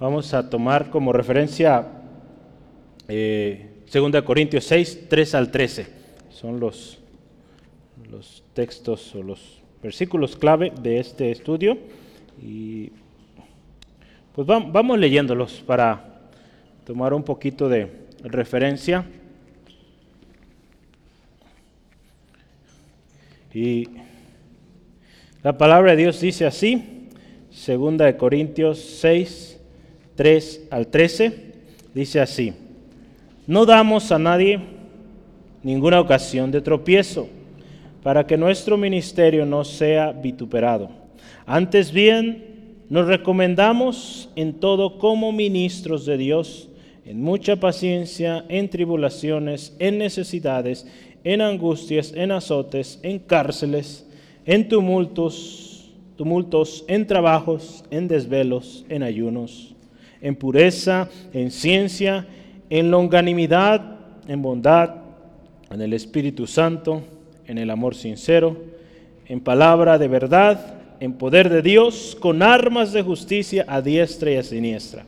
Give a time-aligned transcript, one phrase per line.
[0.00, 1.84] Vamos a tomar como referencia
[3.08, 5.86] eh, 2 Corintios 6, 3 al 13.
[6.30, 7.00] Son los,
[8.08, 11.78] los textos o los versículos clave de este estudio.
[12.40, 12.92] Y
[14.36, 16.30] pues vamos leyéndolos para
[16.84, 17.90] tomar un poquito de
[18.22, 19.04] referencia.
[23.52, 23.88] Y
[25.42, 27.08] la palabra de Dios dice así,
[27.50, 29.57] segunda de Corintios 6,
[30.18, 31.32] 3 al 13,
[31.94, 32.52] dice así,
[33.46, 34.58] no damos a nadie
[35.62, 37.28] ninguna ocasión de tropiezo
[38.02, 40.90] para que nuestro ministerio no sea vituperado.
[41.46, 46.68] Antes bien, nos recomendamos en todo como ministros de Dios,
[47.06, 50.88] en mucha paciencia, en tribulaciones, en necesidades,
[51.22, 54.04] en angustias, en azotes, en cárceles,
[54.46, 59.76] en tumultos, tumultos, en trabajos, en desvelos, en ayunos,
[60.20, 62.26] en pureza, en ciencia,
[62.70, 64.94] en longanimidad, en bondad,
[65.70, 67.02] en el Espíritu Santo,
[67.46, 68.56] en el amor sincero,
[69.26, 74.36] en palabra de verdad, en poder de Dios, con armas de justicia a diestra y
[74.36, 75.04] a siniestra,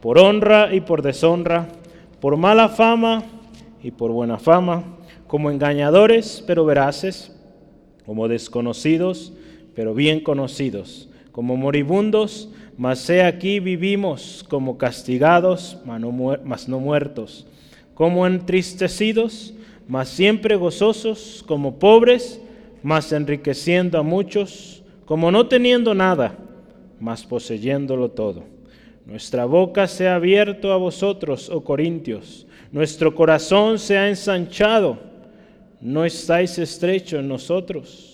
[0.00, 1.68] por honra y por deshonra,
[2.20, 3.24] por mala fama
[3.82, 4.84] y por buena fama,
[5.26, 7.36] como engañadores pero veraces,
[8.04, 9.32] como desconocidos
[9.74, 17.46] pero bien conocidos, como moribundos, mas he aquí vivimos como castigados, mas no muertos,
[17.92, 19.52] como entristecidos,
[19.86, 22.40] mas siempre gozosos, como pobres,
[22.82, 26.38] mas enriqueciendo a muchos, como no teniendo nada,
[26.98, 28.44] mas poseyéndolo todo.
[29.04, 34.98] Nuestra boca se ha abierto a vosotros, oh Corintios, nuestro corazón se ha ensanchado,
[35.82, 38.09] no estáis estrechos en nosotros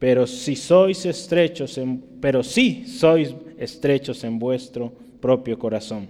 [0.00, 6.08] pero si sois estrechos, en, pero sois estrechos en vuestro propio corazón.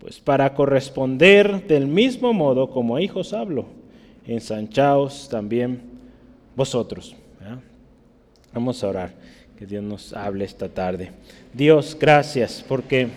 [0.00, 3.66] Pues para corresponder del mismo modo como a hijos hablo,
[4.26, 5.82] ensanchaos también
[6.56, 7.14] vosotros.
[8.54, 9.14] Vamos a orar,
[9.58, 11.10] que Dios nos hable esta tarde.
[11.52, 13.08] Dios, gracias porque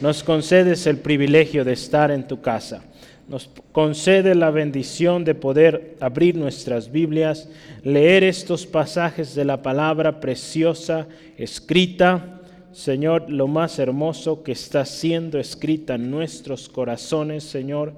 [0.00, 2.82] nos concedes el privilegio de estar en tu casa
[3.28, 7.48] nos concede la bendición de poder abrir nuestras Biblias,
[7.82, 11.06] leer estos pasajes de la palabra preciosa,
[11.38, 12.40] escrita,
[12.72, 17.94] Señor, lo más hermoso que está siendo escrita en nuestros corazones, Señor,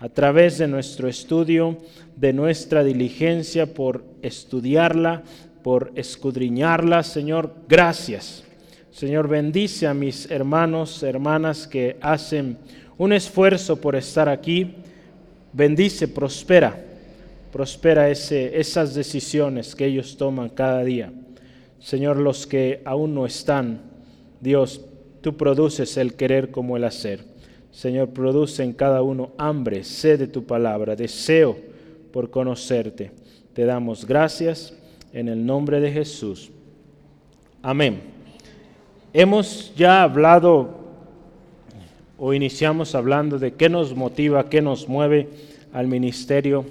[0.00, 1.78] a través de nuestro estudio,
[2.16, 5.22] de nuestra diligencia por estudiarla,
[5.62, 8.44] por escudriñarla, Señor, gracias.
[8.90, 12.58] Señor, bendice a mis hermanos, hermanas que hacen
[12.98, 14.74] un esfuerzo por estar aquí.
[15.52, 16.78] Bendice, prospera,
[17.52, 21.12] prospera ese, esas decisiones que ellos toman cada día.
[21.80, 23.80] Señor, los que aún no están,
[24.40, 24.80] Dios,
[25.20, 27.24] tú produces el querer como el hacer.
[27.70, 31.56] Señor, produce en cada uno hambre, sed de tu palabra, deseo
[32.12, 33.12] por conocerte.
[33.52, 34.74] Te damos gracias
[35.12, 36.50] en el nombre de Jesús.
[37.62, 38.00] Amén.
[39.12, 40.75] Hemos ya hablado
[42.18, 45.28] o iniciamos hablando de qué nos motiva, qué nos mueve
[45.72, 46.64] al ministerio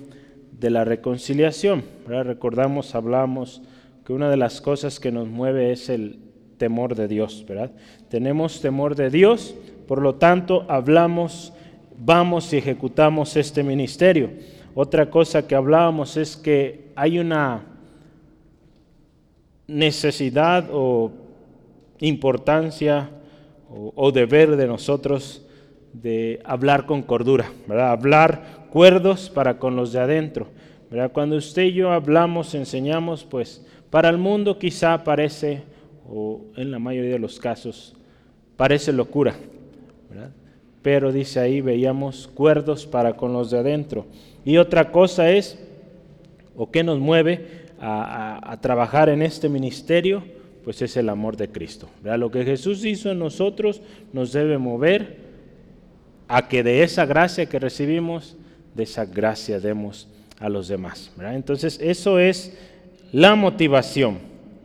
[0.59, 1.83] de la reconciliación.
[2.07, 3.61] Recordamos, hablamos
[4.05, 6.19] que una de las cosas que nos mueve es el
[6.57, 7.45] temor de Dios.
[8.09, 9.55] Tenemos temor de Dios,
[9.88, 11.53] por lo tanto hablamos,
[11.97, 14.31] vamos y ejecutamos este ministerio.
[14.73, 17.63] Otra cosa que hablábamos es que hay una
[19.67, 21.11] necesidad o
[22.00, 23.09] importancia
[23.70, 25.46] o, deber de nosotros
[25.94, 27.92] de hablar con cordura, ¿verdad?
[27.92, 30.48] Hablar cuerdos para con los de adentro.
[30.90, 31.12] ¿verdad?
[31.12, 35.64] Cuando usted y yo hablamos, enseñamos, pues para el mundo quizá parece,
[36.08, 37.96] o en la mayoría de los casos,
[38.58, 39.36] parece locura.
[40.09, 40.32] ¿verdad?
[40.82, 44.06] Pero dice ahí, veíamos cuerdos para con los de adentro.
[44.44, 45.58] Y otra cosa es,
[46.56, 50.24] o qué nos mueve a trabajar en este ministerio,
[50.66, 51.88] pues es el amor de Cristo.
[52.03, 53.82] Lo que Jesús hizo en nosotros
[54.12, 55.17] nos debe mover
[56.28, 58.35] a que de esa gracia que recibimos,
[58.73, 60.08] de esa gracia demos
[60.40, 61.12] a los demás.
[61.22, 62.58] Entonces, eso es
[63.12, 64.17] la motivación.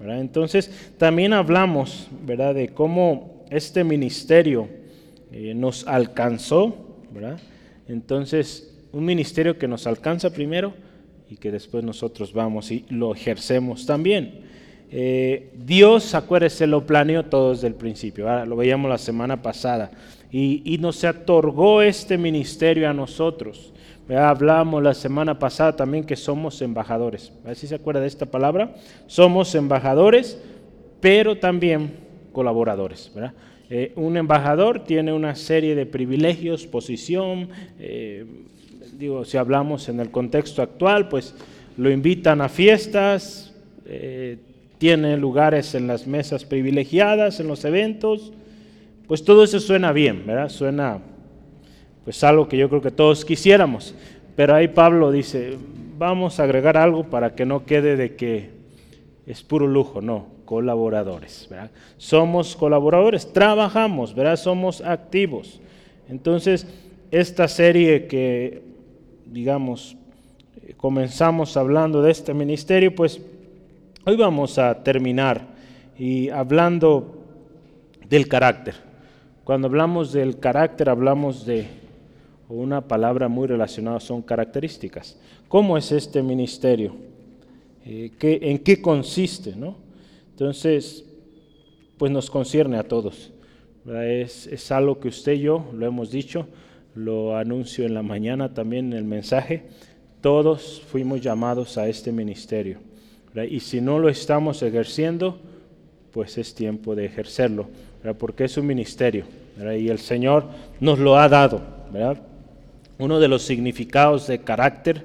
[0.02, 2.54] Entonces, también hablamos ¿verdad?
[2.54, 4.68] de cómo este ministerio
[5.30, 6.96] eh, nos alcanzó.
[7.88, 10.72] Entonces, un ministerio que nos alcanza primero
[11.28, 14.48] y que después nosotros vamos y lo ejercemos también.
[14.90, 19.90] Eh, Dios, acuérdese, lo planeó todo desde el principio, lo veíamos la semana pasada,
[20.32, 23.72] y, nos otorgó este ministerio a nosotros.
[24.08, 27.32] Hablamos la semana pasada también que somos embajadores.
[27.44, 28.74] A ver si se acuerda de esta palabra.
[29.06, 30.40] Somos embajadores,
[31.00, 31.92] pero también
[32.32, 33.12] colaboradores.
[33.68, 38.24] Eh, un embajador tiene una serie de privilegios, posición, eh,
[38.98, 41.34] digo, si hablamos en el contexto actual, pues
[41.76, 43.54] lo invitan a fiestas,
[43.86, 44.38] eh,
[44.80, 48.32] tiene lugares en las mesas privilegiadas, en los eventos,
[49.06, 50.48] pues todo eso suena bien, ¿verdad?
[50.48, 51.00] Suena
[52.02, 53.94] pues algo que yo creo que todos quisiéramos.
[54.36, 55.58] Pero ahí Pablo dice,
[55.98, 58.52] vamos a agregar algo para que no quede de que
[59.26, 61.46] es puro lujo, no, colaboradores.
[61.50, 61.70] ¿verdad?
[61.98, 64.36] Somos colaboradores, trabajamos, ¿verdad?
[64.36, 65.60] somos activos.
[66.08, 66.66] Entonces,
[67.10, 68.62] esta serie que,
[69.26, 69.98] digamos,
[70.78, 73.20] comenzamos hablando de este ministerio, pues
[74.04, 75.46] hoy vamos a terminar
[75.98, 77.22] y hablando
[78.08, 78.74] del carácter.
[79.44, 81.66] Cuando hablamos del carácter, hablamos de
[82.48, 85.18] una palabra muy relacionada, son características.
[85.48, 86.94] ¿Cómo es este ministerio?
[87.84, 89.54] Eh, ¿En qué consiste?
[89.54, 89.76] ¿no?
[90.30, 91.04] Entonces,
[91.98, 93.32] pues nos concierne a todos.
[93.86, 96.46] Es, es, algo que usted y yo lo hemos dicho,
[96.94, 99.64] lo anuncio en la mañana también en el mensaje.
[100.20, 102.89] Todos fuimos llamados a este ministerio.
[103.34, 105.38] Y si no lo estamos ejerciendo,
[106.12, 107.68] pues es tiempo de ejercerlo,
[108.18, 109.24] porque es un ministerio.
[109.78, 110.44] Y el Señor
[110.80, 111.62] nos lo ha dado.
[112.98, 115.04] Uno de los significados de carácter,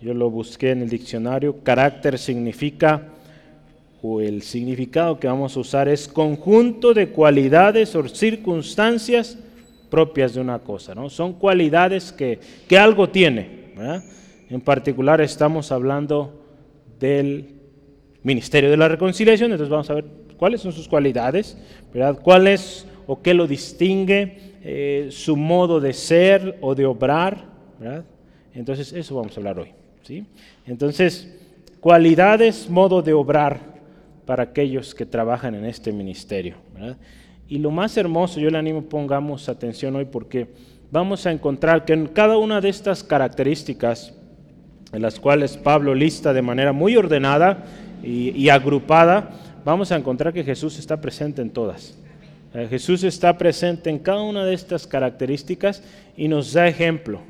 [0.00, 3.08] yo lo busqué en el diccionario, carácter significa
[4.06, 9.38] o el significado que vamos a usar es conjunto de cualidades o circunstancias
[9.88, 11.08] propias de una cosa, ¿no?
[11.08, 12.38] Son cualidades que,
[12.68, 13.64] que algo tiene,
[14.50, 16.42] En particular estamos hablando
[17.00, 17.53] del
[18.24, 20.04] ministerio de la reconciliación, entonces vamos a ver
[20.36, 21.56] cuáles son sus cualidades,
[21.92, 22.18] ¿verdad?
[22.20, 27.44] ¿Cuál es o qué lo distingue, eh, su modo de ser o de obrar,
[27.78, 28.04] ¿verdad?
[28.54, 29.68] Entonces eso vamos a hablar hoy,
[30.02, 30.26] ¿sí?
[30.66, 31.38] Entonces,
[31.80, 33.74] cualidades, modo de obrar,
[34.26, 36.56] para aquellos que trabajan en este ministerio.
[37.48, 40.48] Y lo más hermoso, yo le animo, pongamos atención hoy porque
[40.90, 44.14] vamos a encontrar que en cada una de estas características,
[44.92, 47.64] en las cuales Pablo lista de manera muy ordenada
[48.04, 49.30] y, agrupada,
[49.64, 51.96] vamos a encontrar que Jesús está presente en todas.
[52.52, 55.82] Eh, Jesús está presente en cada una de estas características
[56.16, 57.20] y nos da ejemplo.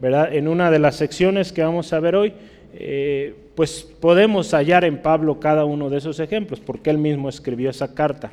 [0.00, 0.32] ¿verdad?
[0.34, 2.32] En una de las secciones que vamos a ver hoy,
[2.74, 7.70] eh, pues podemos hallar en Pablo cada uno de esos ejemplos, porque él mismo escribió
[7.70, 8.32] esa carta.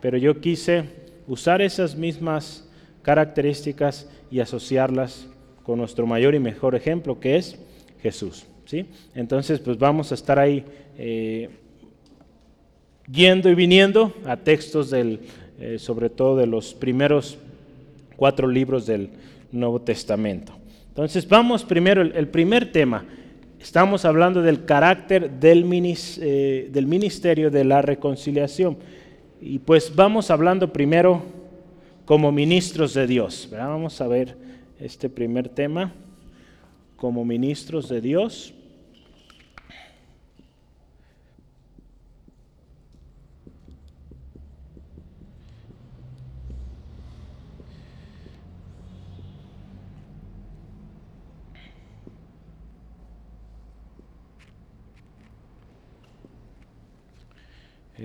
[0.00, 0.84] Pero yo quise
[1.26, 2.66] usar esas mismas
[3.02, 5.26] características y asociarlas
[5.62, 7.58] con nuestro mayor y mejor ejemplo, que es
[8.02, 8.46] Jesús.
[8.64, 8.86] ¿sí?
[9.14, 10.64] Entonces, pues vamos a estar ahí
[10.98, 11.50] eh,
[13.10, 15.20] yendo y viniendo a textos del,
[15.58, 17.38] eh, sobre todo de los primeros
[18.16, 19.10] cuatro libros del
[19.52, 20.52] Nuevo Testamento.
[20.88, 23.04] Entonces, vamos primero, el primer tema,
[23.64, 28.76] Estamos hablando del carácter eh, del, ministerio de la reconciliación.
[29.40, 31.22] Y pues vamos hablando primero
[32.04, 33.48] como ministros de Dios.
[33.50, 34.36] Vamos a ver
[34.78, 35.94] este primer tema
[36.96, 38.52] como ministros de Dios.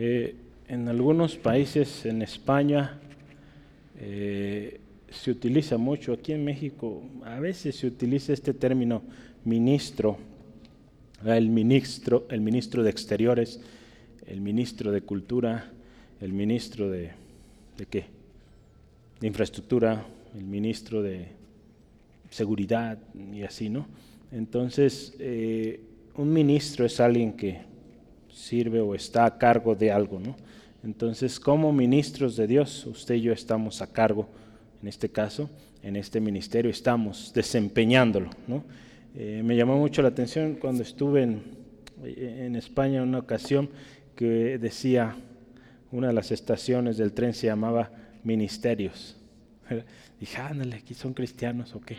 [0.02, 0.34] Eh,
[0.70, 2.98] en algunos países, en España,
[4.00, 4.80] eh,
[5.10, 9.02] se utiliza mucho, aquí en México a veces se utiliza este término
[9.44, 10.18] ministro,
[11.26, 13.60] el ministro, el ministro de Exteriores,
[14.26, 15.70] el ministro de Cultura,
[16.22, 17.12] el ministro de,
[17.78, 18.06] ¿de qué?
[19.20, 21.26] De Infraestructura, el ministro de
[22.30, 23.00] Seguridad
[23.34, 23.86] y así, ¿no?
[24.32, 25.82] Entonces, eh,
[26.16, 27.68] un ministro es alguien que
[28.40, 30.36] sirve o está a cargo de algo, ¿no?
[30.84, 34.30] Entonces, como ministros de Dios, usted y yo estamos a cargo,
[34.82, 35.50] en este caso,
[35.84, 38.64] en este ministerio, estamos desempeñándolo, ¿no?
[39.16, 41.44] Eh, me llamó mucho la atención cuando estuve en,
[42.04, 43.70] en España en una ocasión
[44.16, 45.16] que decía,
[45.92, 47.92] una de las estaciones del tren se llamaba
[48.24, 49.18] Ministerios.
[50.20, 51.98] Dije, ándale, aquí son cristianos o qué.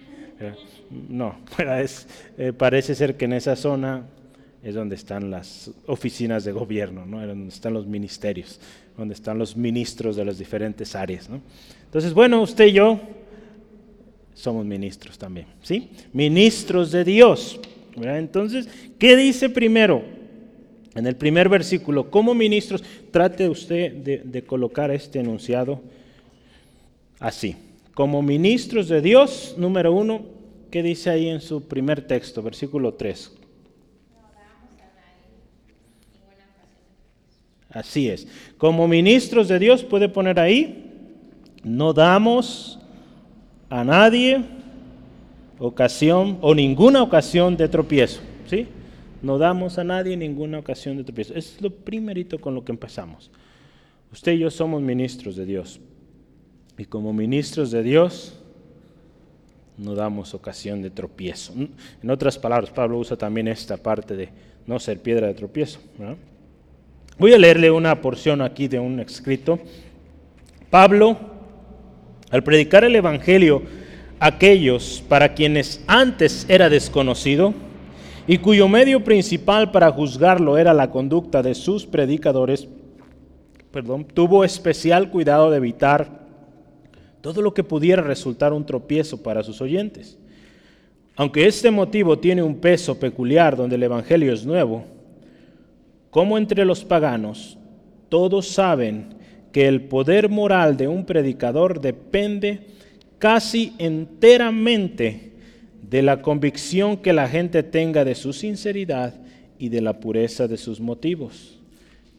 [0.90, 1.38] No,
[2.38, 4.04] eh, parece ser que en esa zona
[4.62, 7.26] es donde están las oficinas de gobierno, ¿no?
[7.26, 8.60] donde están los ministerios,
[8.96, 11.28] donde están los ministros de las diferentes áreas.
[11.30, 11.40] ¿no?
[11.84, 13.00] Entonces, bueno, usted y yo
[14.34, 15.90] somos ministros también, ¿sí?
[16.12, 17.60] Ministros de Dios.
[17.96, 20.02] Entonces, ¿qué dice primero?
[20.94, 25.80] En el primer versículo, como ministros, trate usted de, colocar este enunciado
[27.18, 27.56] así.
[27.94, 30.22] Como ministros de Dios, número uno,
[30.70, 33.39] ¿qué dice ahí en su primer texto, versículo 3?
[37.70, 38.26] Así es.
[38.58, 40.86] Como ministros de Dios puede poner ahí.
[41.62, 42.78] no damos
[43.68, 44.42] a nadie
[45.58, 48.20] ocasión o ninguna ocasión de tropiezo.
[48.46, 48.66] ¿sí?
[49.22, 51.34] No damos a nadie ninguna ocasión de tropiezo.
[51.34, 53.30] Es lo primerito con lo que empezamos.
[54.12, 55.80] Usted y yo somos ministros de Dios.
[56.78, 58.40] Y como ministros de Dios,
[59.76, 61.52] no damos ocasión de tropiezo.
[62.02, 64.30] En otras palabras, Pablo usa también esta parte de
[64.66, 65.78] no ser piedra de tropiezo.
[67.20, 69.58] Voy a leerle una porción aquí de un escrito.
[70.70, 71.18] Pablo,
[72.30, 73.62] al predicar el Evangelio
[74.18, 77.52] a aquellos para quienes antes era desconocido
[78.26, 82.66] y cuyo medio principal para juzgarlo era la conducta de sus predicadores,
[83.70, 86.20] perdón, tuvo especial cuidado de evitar
[87.20, 90.18] todo lo que pudiera resultar un tropiezo para sus oyentes.
[91.16, 94.86] Aunque este motivo tiene un peso peculiar donde el Evangelio es nuevo,
[96.10, 97.58] como entre los paganos,
[98.08, 99.14] todos saben
[99.52, 102.66] que el poder moral de un predicador depende
[103.18, 105.32] casi enteramente
[105.88, 109.14] de la convicción que la gente tenga de su sinceridad
[109.58, 111.60] y de la pureza de sus motivos.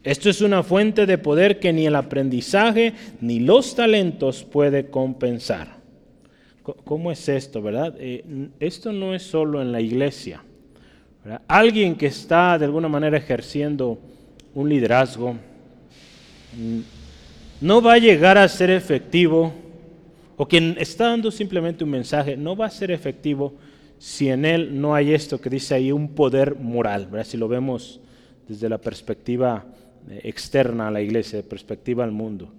[0.04, 5.80] Esto es una fuente de poder que ni el aprendizaje ni los talentos puede compensar.
[6.62, 7.94] ¿Cómo es esto, verdad?
[7.98, 8.24] Eh,
[8.60, 10.42] esto no es solo en la iglesia.
[11.46, 13.98] Alguien que está de alguna manera ejerciendo
[14.54, 15.34] un liderazgo
[16.56, 16.80] mm,
[17.60, 19.52] no va a llegar a ser efectivo,
[20.36, 23.54] o quien está dando simplemente un mensaje, no va a ser efectivo
[23.98, 27.24] si en él no hay esto que dice ahí, un poder moral, ¿verdad?
[27.24, 28.00] si lo vemos
[28.48, 29.64] desde la perspectiva
[30.10, 32.52] eh, externa a la iglesia, de perspectiva al mundo.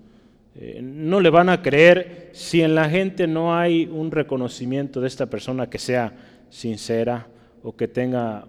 [0.56, 5.08] Eh, no le van a creer si en la gente no hay un reconocimiento de
[5.08, 6.14] esta persona que sea
[6.50, 7.28] sincera
[7.62, 8.46] o que tenga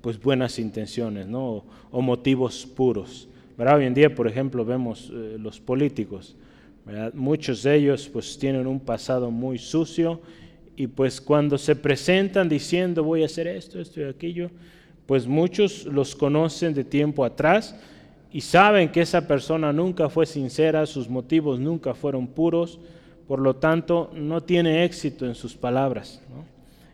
[0.00, 1.64] pues buenas intenciones ¿no?
[1.90, 3.28] o, motivos puros.
[3.58, 6.36] Hoy en día, por ejemplo, vemos los políticos.
[7.14, 10.20] Muchos de ellos pues tienen un pasado muy sucio
[10.76, 14.50] y pues cuando se presentan diciendo voy a hacer esto, esto y aquello,
[15.06, 17.74] pues muchos los conocen de tiempo atrás
[18.30, 22.78] y saben que esa persona nunca fue sincera, sus motivos nunca fueron puros,
[23.26, 26.20] por lo tanto no tiene éxito en sus palabras.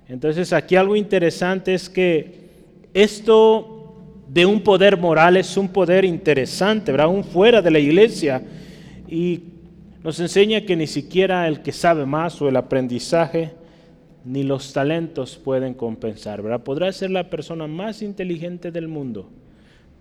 [0.09, 2.42] Entonces aquí algo interesante es que
[2.95, 3.95] esto
[4.29, 7.07] de un poder moral es un poder interesante, ¿verdad?
[7.07, 8.43] aún fuera de la iglesia,
[9.09, 9.43] y
[10.03, 13.53] nos enseña que ni siquiera el que sabe más o el aprendizaje,
[14.25, 16.63] ni los talentos pueden compensar, ¿verdad?
[16.63, 19.29] Podrá ser la persona más inteligente del mundo,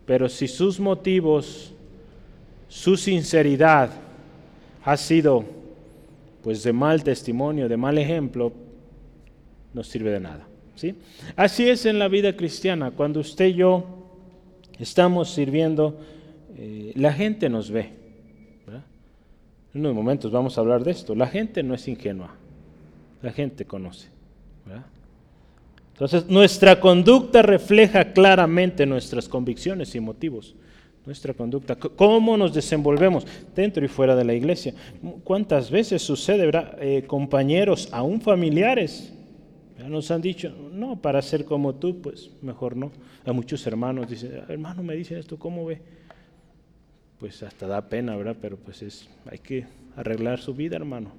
[0.06, 1.74] pero si sus motivos,
[2.68, 3.90] su sinceridad
[4.84, 5.44] ha sido
[6.44, 8.52] pues de mal testimonio, de mal ejemplo,
[9.74, 10.48] no sirve de nada.
[10.76, 10.96] ¿Sí?
[11.36, 12.92] Así es en la vida cristiana.
[12.92, 13.86] Cuando usted y yo
[14.80, 16.00] estamos sirviendo,
[16.58, 18.02] eh, la gente nos ve.
[19.74, 21.16] En unos momentos vamos a hablar de esto.
[21.16, 22.36] La gente no es ingenua.
[23.22, 24.10] La gente conoce.
[25.94, 30.56] Entonces, nuestra conducta refleja claramente nuestras convicciones y motivos.
[31.06, 33.26] Nuestra conducta, cómo nos desenvolvemos
[33.56, 34.74] dentro y fuera de la iglesia.
[35.24, 36.50] ¿Cuántas veces sucede?
[36.80, 39.14] Eh, compañeros, aún familiares,
[39.90, 42.92] nos han dicho, no, para ser como tú, pues mejor no.
[43.26, 45.82] A muchos hermanos dicen, hermano, me dicen esto, ¿cómo ve?
[47.20, 48.36] Pues hasta da pena, ¿verdad?
[48.42, 51.12] Pero pues es, hay que arreglar su vida, hermano.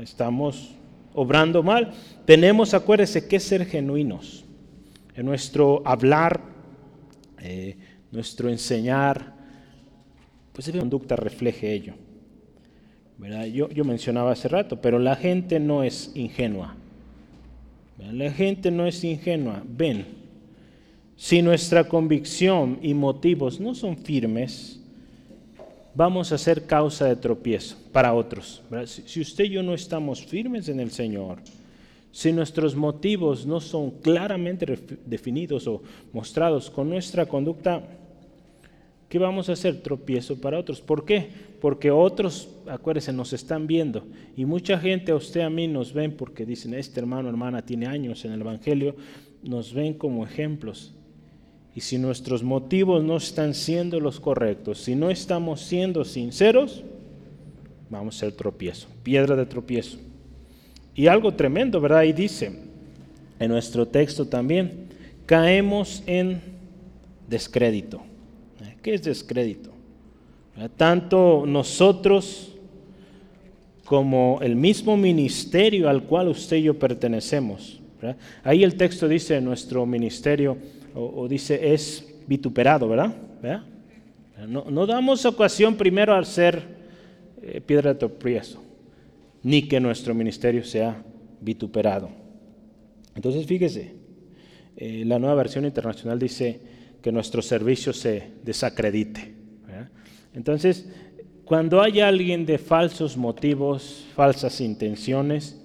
[0.00, 0.74] Estamos
[1.14, 1.92] obrando mal.
[2.24, 4.44] Tenemos, acuérdese, que ser genuinos
[5.14, 6.40] en nuestro hablar,
[7.40, 7.76] eh,
[8.12, 9.34] nuestro enseñar,
[10.52, 11.94] pues esa conducta refleje ello.
[13.52, 16.76] Yo, yo, mencionaba hace rato, pero la gente no es ingenua.
[17.98, 19.62] La gente no es ingenua.
[19.66, 20.06] Ven,
[21.16, 24.80] si nuestra convicción y motivos no son firmes,
[25.94, 28.62] vamos a ser causa de tropiezo para otros.
[28.86, 31.38] Si usted y yo no estamos firmes en el Señor,
[32.12, 34.64] si nuestros motivos no son claramente
[35.04, 37.82] definidos o mostrados con nuestra conducta,
[39.08, 39.82] ¿qué vamos a hacer?
[39.82, 40.80] Tropiezo para otros.
[40.80, 41.30] ¿Por qué?
[41.60, 44.04] Porque otros, acuérdense, nos están viendo.
[44.36, 47.86] Y mucha gente, a usted, a mí, nos ven porque dicen, este hermano, hermana, tiene
[47.86, 48.94] años en el Evangelio,
[49.42, 50.94] nos ven como ejemplos.
[51.74, 56.82] Y si nuestros motivos no están siendo los correctos, si no estamos siendo sinceros,
[57.90, 59.98] vamos a ser tropiezo, piedra de tropiezo.
[60.94, 62.02] Y algo tremendo, ¿verdad?
[62.04, 62.52] Y dice
[63.38, 64.88] en nuestro texto también,
[65.26, 66.40] caemos en
[67.28, 68.02] descrédito.
[68.82, 69.77] ¿Qué es descrédito?
[70.76, 72.54] Tanto nosotros
[73.84, 77.80] como el mismo ministerio al cual usted y yo pertenecemos.
[78.42, 80.58] Ahí el texto dice, nuestro ministerio
[80.94, 83.14] o, dice es vituperado, ¿verdad?
[84.46, 86.62] No, damos ocasión primero al ser
[87.42, 88.62] eh, piedra de tropiezo,
[89.42, 91.02] ni que nuestro ministerio sea
[91.40, 92.10] vituperado.
[93.16, 93.94] Entonces, fíjese,
[94.76, 96.60] eh, la nueva versión internacional dice
[97.02, 99.37] que nuestro servicio se desacredite.
[100.38, 100.88] Entonces,
[101.44, 105.60] cuando hay alguien de falsos motivos, falsas intenciones,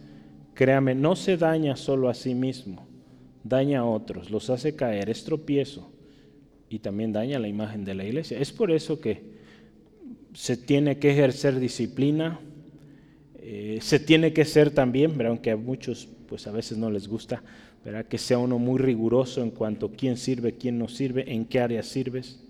[0.56, 2.88] créame, no se daña solo a sí mismo,
[3.44, 5.92] daña a otros, los hace caer, es tropiezo
[6.70, 8.40] y también daña la imagen de la iglesia.
[8.40, 9.22] Es por eso que
[10.34, 12.40] se tiene que ejercer disciplina,
[13.38, 17.44] eh, se tiene que ser también, aunque a muchos pues a veces no les gusta,
[17.86, 18.06] ¿verdad?
[18.06, 21.60] que sea uno muy riguroso en cuanto a quién sirve, quién no sirve, en qué
[21.60, 22.44] área sirves,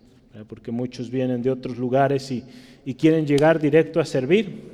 [0.47, 2.43] porque muchos vienen de otros lugares y,
[2.95, 4.71] quieren llegar directo a servir.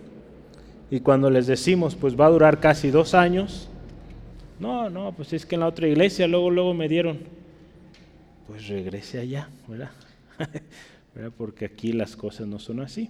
[0.90, 3.70] Y cuando les decimos, pues va a durar casi dos años,
[4.60, 7.20] no, no, pues es que en la otra iglesia luego, luego me dieron,
[8.48, 9.92] pues regrese allá, ¿verdad?
[11.38, 13.10] Porque aquí las cosas no son así.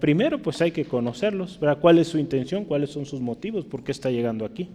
[0.00, 1.78] Primero, pues hay que conocerlos, ¿verdad?
[1.80, 2.64] ¿Cuál es su intención?
[2.64, 3.64] ¿Cuáles son sus motivos?
[3.64, 4.70] ¿Por qué está llegando aquí?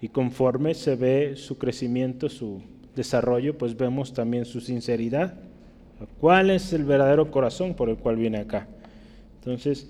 [0.00, 2.60] Y conforme se ve su crecimiento, su
[2.94, 5.34] desarrollo, pues vemos también su sinceridad.
[6.20, 8.66] ¿Cuál es el verdadero corazón por el cual viene acá?
[9.38, 9.88] Entonces,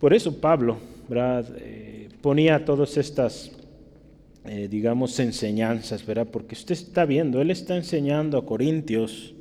[0.00, 0.76] por eso Pablo
[1.10, 3.52] eh, ponía todas estas,
[4.44, 6.26] eh, digamos, enseñanzas, ¿verdad?
[6.30, 9.34] Porque usted está viendo, él está enseñando a Corintios,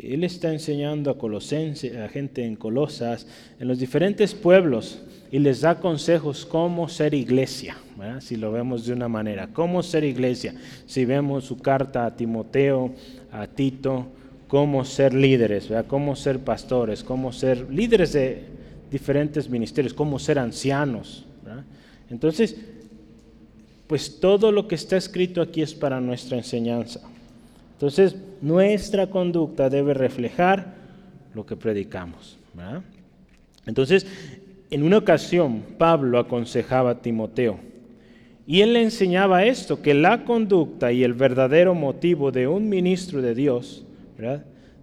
[0.00, 3.26] él está enseñando a Colosenses, a gente en Colosas,
[3.58, 7.76] en los diferentes pueblos, y les da consejos cómo ser iglesia,
[8.20, 10.54] si lo vemos de una manera, cómo ser iglesia.
[10.86, 12.94] Si vemos su carta a Timoteo,
[13.30, 14.08] a Tito,
[14.46, 18.44] cómo ser líderes, cómo ser pastores, cómo ser líderes de
[18.90, 21.24] diferentes ministerios, cómo ser ancianos.
[22.10, 22.56] Entonces,
[23.86, 27.00] pues todo lo que está escrito aquí es para nuestra enseñanza.
[27.82, 30.72] Entonces, nuestra conducta debe reflejar
[31.34, 32.38] lo que predicamos.
[33.66, 34.06] Entonces,
[34.70, 37.58] en una ocasión, Pablo aconsejaba a Timoteo
[38.46, 43.20] y él le enseñaba esto, que la conducta y el verdadero motivo de un ministro
[43.20, 43.84] de Dios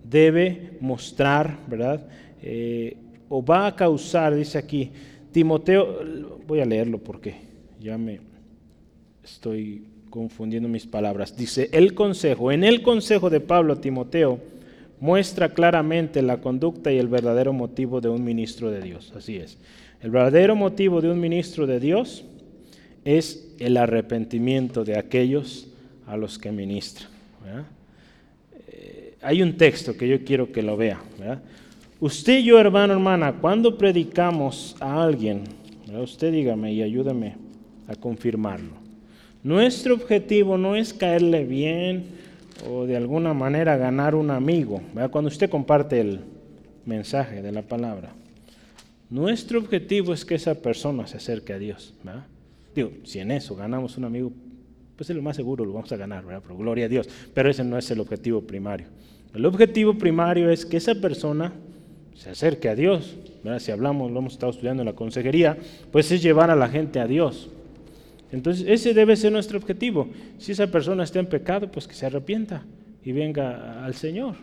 [0.03, 2.05] debe mostrar, ¿verdad?
[2.41, 2.97] Eh,
[3.29, 4.91] o va a causar, dice aquí,
[5.31, 7.35] Timoteo, voy a leerlo porque
[7.79, 8.19] ya me
[9.23, 11.35] estoy confundiendo mis palabras.
[11.35, 14.39] Dice, el consejo, en el consejo de Pablo a Timoteo,
[14.99, 19.13] muestra claramente la conducta y el verdadero motivo de un ministro de Dios.
[19.15, 19.57] Así es.
[20.01, 22.25] El verdadero motivo de un ministro de Dios
[23.05, 25.67] es el arrepentimiento de aquellos
[26.05, 27.07] a los que ministra.
[28.67, 31.01] Eh, hay un texto que yo quiero que lo vea.
[31.99, 35.43] Usted y yo, hermano, hermana, cuando predicamos a alguien,
[36.01, 37.35] usted dígame y ayúdame
[37.87, 38.78] a confirmarlo.
[39.43, 42.07] Nuestro objetivo no es caerle bien
[42.69, 44.81] o de alguna manera ganar un amigo.
[45.11, 46.19] Cuando usted comparte el
[46.85, 48.11] mensaje de la palabra,
[49.09, 51.93] nuestro objetivo es que esa persona se acerque a Dios.
[52.75, 54.31] Digo, si en eso ganamos un amigo,
[54.97, 56.41] pues es lo más seguro, lo vamos a ganar, ¿verdad?
[56.43, 57.07] Pero gloria a Dios.
[57.33, 58.87] Pero ese no es el objetivo primario.
[59.33, 61.53] El objetivo primario es que esa persona
[62.13, 63.15] se acerque a Dios.
[63.59, 65.57] Si hablamos, lo hemos estado estudiando en la consejería,
[65.93, 67.49] pues es llevar a la gente a Dios.
[68.31, 70.09] Entonces, ese debe ser nuestro objetivo.
[70.37, 72.63] Si esa persona está en pecado, pues que se arrepienta
[73.03, 74.35] y venga al Señor.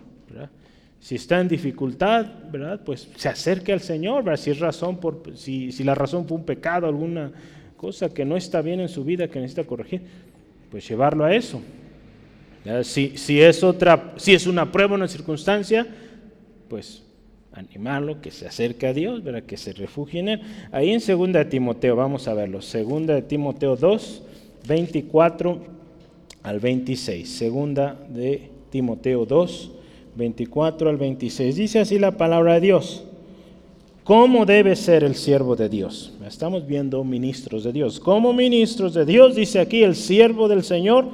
[0.99, 2.81] Si está en dificultad, ¿verdad?
[2.85, 6.44] Pues se acerque al Señor, Si es razón por, si, si la razón fue un
[6.44, 7.33] pecado, alguna
[7.77, 10.03] cosa que no está bien en su vida, que necesita corregir,
[10.70, 11.61] pues llevarlo a eso.
[12.83, 15.87] Si, si, es otra, si es una prueba, una circunstancia,
[16.68, 17.05] pues
[17.56, 19.42] animarlo, que se acerque a Dios, ¿verdad?
[19.42, 20.40] que se refugie en Él.
[20.72, 24.22] Ahí en 2 de Timoteo, vamos a verlo, 2 de Timoteo 2,
[24.68, 25.58] 24
[26.42, 27.44] al 26.
[27.50, 27.74] 2
[28.10, 29.70] de Timoteo 2,
[30.16, 31.56] 24 al 26.
[31.56, 33.04] Dice así la palabra de Dios.
[34.04, 36.12] ¿Cómo debe ser el siervo de Dios?
[36.24, 37.98] Estamos viendo ministros de Dios.
[37.98, 41.06] Como ministros de Dios, dice aquí el siervo del Señor,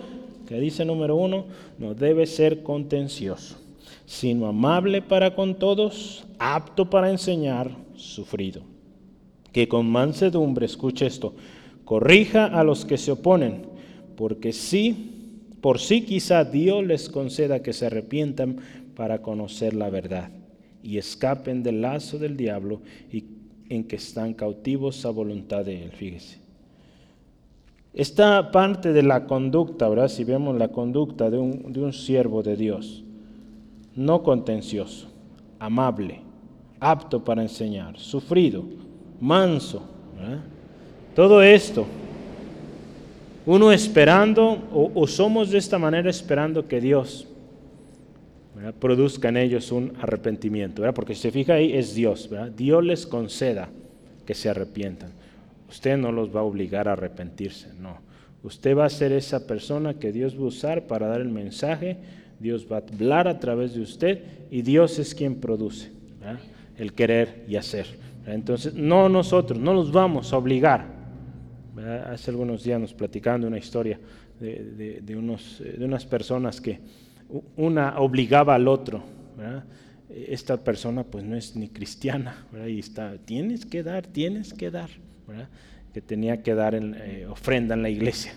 [0.47, 1.47] que dice número uno,
[1.79, 3.62] no debe ser contencioso
[4.07, 8.63] sino amable para con todos, apto para enseñar, sufrido.
[9.53, 11.35] Que con mansedumbre, escuche esto,
[11.85, 13.67] corrija a los que se oponen,
[14.17, 18.57] porque sí, por sí quizá Dios les conceda que se arrepientan
[18.95, 20.31] para conocer la verdad
[20.83, 23.25] y escapen del lazo del diablo y
[23.69, 25.93] en que están cautivos a voluntad de él.
[25.93, 26.39] Fíjese.
[27.95, 30.09] Esta parte de la conducta, ¿verdad?
[30.09, 33.05] Si vemos la conducta de un, de un siervo de Dios,
[33.95, 35.09] no contencioso,
[35.59, 36.21] amable,
[36.81, 38.65] apto para enseñar, sufrido,
[39.21, 39.83] manso.
[41.15, 41.87] Todo esto,
[43.47, 47.27] uno esperando, o, somos de esta manera esperando que Dios
[48.79, 53.69] produzca en ellos un arrepentimiento, porque si se fija ahí es Dios, Dios les conceda
[54.27, 55.13] que se arrepientan.
[55.69, 57.97] Usted no los va a obligar a arrepentirse, no.
[58.43, 61.99] Usted va a ser esa persona que Dios va a usar para dar el mensaje,
[62.43, 65.91] Dios va a hablar a través de usted y Dios es quien produce
[66.77, 67.87] el querer y hacer.
[68.27, 70.87] Entonces, no nosotros, no los vamos a obligar.
[72.07, 73.99] Hace algunos días nos platicando una historia
[74.41, 76.81] de, unos, de unas personas que
[77.57, 79.03] una obligaba al otro.
[80.11, 84.91] Esta persona pues no es ni cristiana y está, tienes que dar, tienes que dar,
[85.95, 88.33] que tenía que dar en, eh, ofrenda en la iglesia.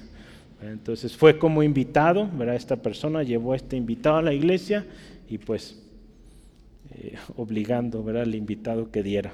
[0.61, 2.55] Entonces fue como invitado, ¿verdad?
[2.55, 4.85] esta persona llevó a este invitado a la iglesia
[5.29, 5.79] y pues
[6.95, 8.23] eh, obligando ¿verdad?
[8.23, 9.33] al invitado que diera.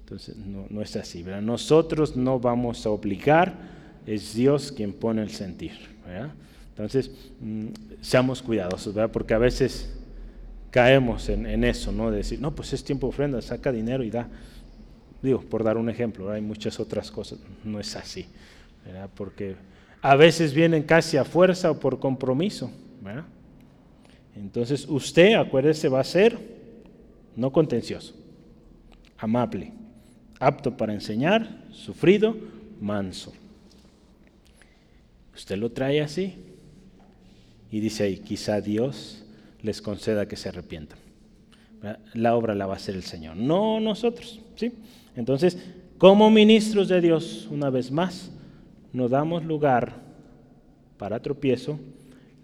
[0.00, 1.42] Entonces no, no es así, ¿verdad?
[1.42, 3.54] nosotros no vamos a obligar,
[4.06, 5.72] es Dios quien pone el sentir.
[6.06, 6.32] ¿verdad?
[6.70, 7.10] Entonces,
[7.40, 7.66] mm,
[8.00, 9.10] seamos cuidadosos, ¿verdad?
[9.12, 9.92] Porque a veces
[10.70, 12.10] caemos en, eso, ¿no?
[12.10, 14.28] De decir, no, pues es tiempo de ofrenda, saca dinero y da.
[15.20, 18.26] Digo, por dar un ejemplo, hay muchas otras cosas, no es así,
[18.84, 19.08] ¿verdad?
[19.14, 19.54] Porque
[20.02, 23.24] a veces vienen casi a fuerza o por compromiso, ¿verdad?
[24.34, 26.36] Entonces, usted, acuérdese, va a ser
[27.36, 28.14] no contencioso,
[29.16, 29.72] amable,
[30.40, 32.36] apto para enseñar, sufrido,
[32.80, 33.32] manso.
[35.34, 36.34] Usted lo trae así,
[37.70, 39.24] y dice ahí, quizá Dios
[39.62, 40.98] les conceda que se arrepientan.
[42.12, 44.40] La obra la va a hacer el Señor, no nosotros.
[44.56, 44.72] ¿sí?
[45.16, 45.58] Entonces,
[45.96, 48.30] como ministros de Dios, una vez más,
[48.92, 50.00] no damos lugar
[50.98, 51.78] para tropiezo,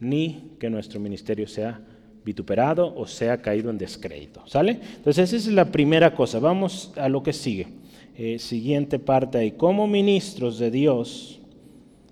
[0.00, 1.80] ni que nuestro ministerio sea
[2.24, 4.42] vituperado o sea caído en descrédito.
[4.46, 4.80] ¿Sale?
[4.96, 6.38] Entonces, esa es la primera cosa.
[6.38, 7.68] Vamos a lo que sigue.
[8.16, 9.52] Eh, siguiente parte ahí.
[9.52, 11.40] Como ministros de Dios,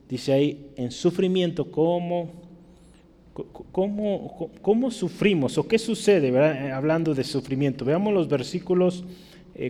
[0.09, 2.47] dice ahí, en sufrimiento, como
[3.71, 7.85] ¿Cómo, cómo, sufrimos o qué sucede eh, hablando de sufrimiento?
[7.85, 9.05] Veamos los versículos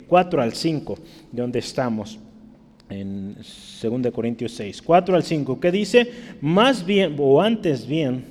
[0.06, 0.98] 4 eh, al 5,
[1.32, 2.20] de donde estamos,
[2.88, 4.82] en 2 Corintios 6.
[4.82, 6.10] 4 al 5, ¿qué dice?
[6.40, 8.24] Más bien, o antes bien,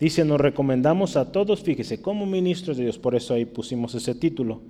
[0.00, 4.14] dice, nos recomendamos a todos, fíjese, como ministros de Dios, por eso ahí pusimos ese
[4.14, 4.60] título.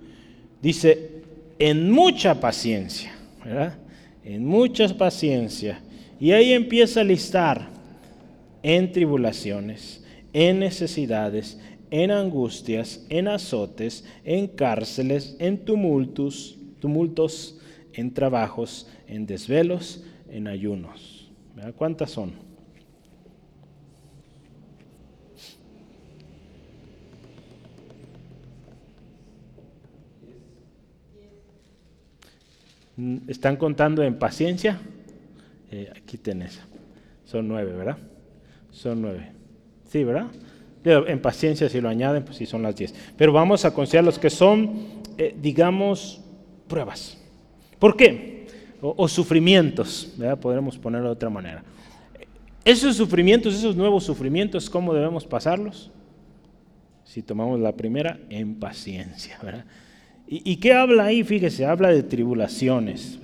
[0.62, 1.22] Dice,
[1.58, 3.12] en mucha paciencia,
[3.44, 3.78] ¿verdad?
[4.24, 5.80] En mucha paciencia.
[6.20, 7.68] Y ahí empieza a listar
[8.62, 11.58] en tribulaciones, en necesidades,
[11.90, 17.58] en angustias, en azotes, en cárceles, en tumultos, tumultos,
[17.94, 21.30] en trabajos, en desvelos, en ayunos.
[21.76, 22.32] ¿Cuántas son?
[33.26, 34.78] ¿Están contando en paciencia?
[35.70, 36.60] Eh, aquí tenés.
[37.24, 37.98] Son nueve, ¿verdad?
[38.70, 39.32] Son nueve.
[39.88, 40.26] Sí, ¿verdad?
[40.84, 42.94] En paciencia, si lo añaden, pues sí son las diez.
[43.16, 46.20] Pero vamos a considerar los que son, eh, digamos,
[46.68, 47.18] pruebas.
[47.78, 48.46] ¿Por qué?
[48.80, 50.38] O, sufrimientos, ¿verdad?
[50.38, 51.64] Podremos ponerlo de otra manera.
[52.64, 55.90] Esos sufrimientos, esos nuevos sufrimientos, ¿cómo debemos pasarlos?
[57.04, 59.38] Si tomamos la primera, en paciencia.
[60.26, 61.22] ¿Y, qué habla ahí?
[61.24, 63.18] Fíjese, habla de tribulaciones,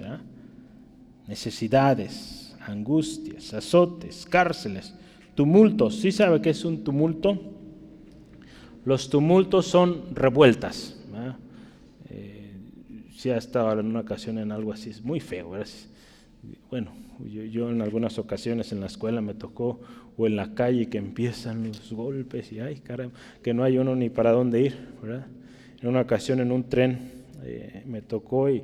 [1.26, 4.94] necesidades, angustias, azotes, cárceles
[5.40, 5.96] tumultos.
[5.96, 7.38] ¿Sí sabe qué es un tumulto?
[8.84, 10.99] Los tumultos son revueltas.
[13.20, 15.52] Si ha estado en una ocasión en algo así, es muy feo.
[16.70, 16.92] Bueno,
[17.28, 19.78] yo, en algunas ocasiones en la escuela me tocó,
[20.16, 23.94] o en la calle, que empiezan los golpes y, ay, caramba, que no hay uno
[23.94, 24.74] ni para dónde ir.
[25.82, 27.12] En una ocasión en un tren
[27.44, 28.62] eh, me tocó y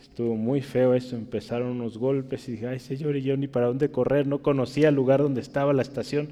[0.00, 3.66] Estuvo muy feo eso, empezaron unos golpes y dije, ay señor, y yo ni para
[3.66, 6.28] dónde correr, no conocía el lugar donde estaba la estación.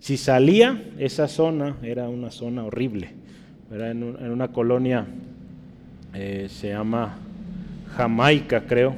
[0.00, 3.12] Si salía, esa zona era una zona horrible,
[3.70, 5.06] En, una colonia,
[6.12, 7.18] eh, se llama
[7.96, 8.96] Jamaica, creo,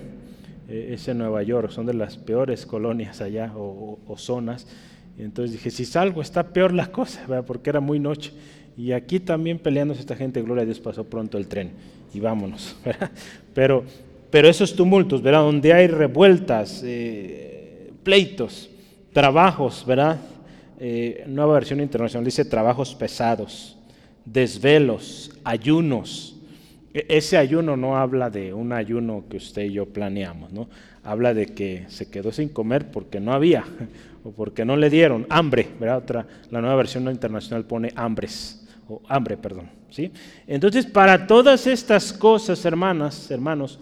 [0.68, 4.66] eh, es en Nueva York, son de las peores colonias allá o, zonas.
[5.18, 8.32] Y entonces dije, si salgo está peor la cosa, porque era muy noche.
[8.76, 11.72] Y aquí también peleándose esta gente, gloria a Dios, pasó pronto el tren
[12.14, 12.76] y vámonos.
[13.54, 13.84] Pero,
[14.30, 15.40] pero esos tumultos, ¿verdad?
[15.40, 18.70] Donde hay revueltas, eh, pleitos,
[19.12, 20.18] trabajos, ¿verdad?
[21.26, 23.76] Nueva versión internacional dice trabajos pesados,
[24.24, 26.31] desvelos, ayunos.
[26.94, 30.68] E, ese ayuno no habla de un ayuno que usted y yo planeamos, ¿no?
[31.04, 33.64] Habla de que se quedó sin comer porque no había
[34.24, 35.98] o porque no le dieron hambre, ¿verdad?
[35.98, 38.62] Otra, la nueva versión internacional pone hambres
[39.08, 39.70] hambre, perdón.
[39.90, 40.12] ¿sí?
[40.46, 43.78] Entonces, para todas estas cosas, hermanas, hermanos,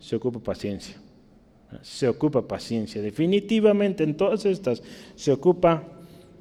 [0.00, 0.96] se ocupa paciencia.
[1.82, 3.02] Se ocupa paciencia.
[3.02, 4.82] Definitivamente en todas estas
[5.14, 5.82] se ocupa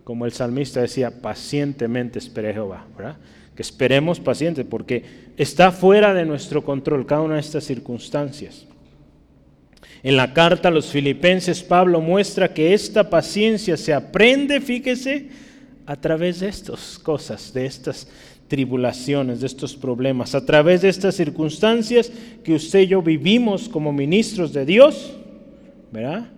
[0.03, 3.17] como el salmista decía, pacientemente espere Jehová, ¿verdad?
[3.57, 5.03] Que esperemos paciente porque
[5.35, 8.67] está fuera de nuestro control cada una de estas circunstancias.
[10.03, 15.29] En la carta a los filipenses, Pablo muestra que esta paciencia se aprende, fíjese,
[15.87, 18.07] a través de estas cosas, de estas
[18.47, 22.11] tribulaciones, de estos problemas, a través de estas circunstancias
[22.43, 25.13] que usted y yo vivimos como ministros de Dios,
[25.91, 26.29] ¿verdad?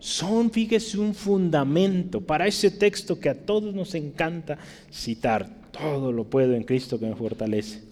[0.00, 4.58] Son, fíjese, un fundamento para ese texto que a todos nos encanta
[4.92, 5.55] citar.
[5.80, 7.82] Todo lo puedo en Cristo que me fortalece.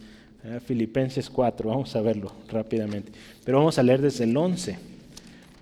[0.66, 3.12] Filipenses 4, vamos a verlo rápidamente.
[3.44, 4.76] Pero vamos a leer desde el 11.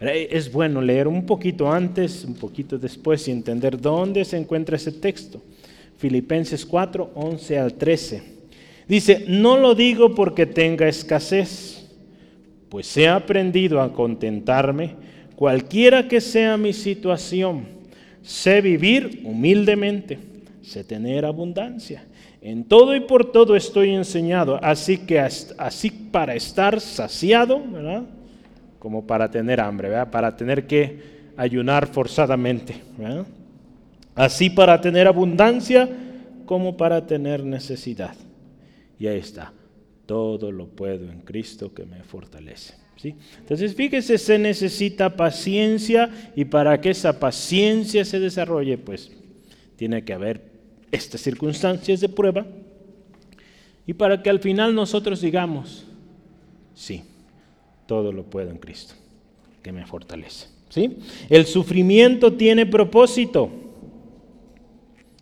[0.01, 4.91] Es bueno leer un poquito antes, un poquito después y entender dónde se encuentra ese
[4.91, 5.41] texto.
[5.99, 8.23] Filipenses 4, 11 al 13.
[8.89, 11.87] Dice, no lo digo porque tenga escasez,
[12.69, 14.97] pues he aprendido a contentarme
[15.37, 17.67] cualquiera que sea mi situación.
[18.23, 20.19] Sé vivir humildemente,
[20.63, 22.05] sé tener abundancia.
[22.43, 28.03] En todo y por todo estoy enseñado, así que así para estar saciado, ¿verdad?
[28.81, 30.11] Como para tener hambre, ¿verdad?
[30.11, 31.01] Para tener que
[31.37, 33.27] ayunar forzadamente, ¿verdad?
[34.17, 35.89] Así para tener abundancia
[36.45, 38.17] como para tener necesidad.
[38.99, 39.53] Y ahí está.
[40.05, 42.75] Todo lo puedo en Cristo que me fortalece.
[42.97, 43.15] ¿Sí?
[43.39, 49.13] Entonces, fíjese, se necesita paciencia y para que esa paciencia se desarrolle, pues
[49.77, 50.52] tiene que haber
[50.93, 52.47] estas circunstancias de prueba
[53.87, 55.85] y para que al final nosotros digamos,
[56.75, 57.03] sí,
[57.87, 58.95] todo lo puedo en Cristo
[59.63, 60.47] que me fortalece.
[60.69, 60.99] ¿Sí?
[61.29, 63.51] El sufrimiento tiene propósito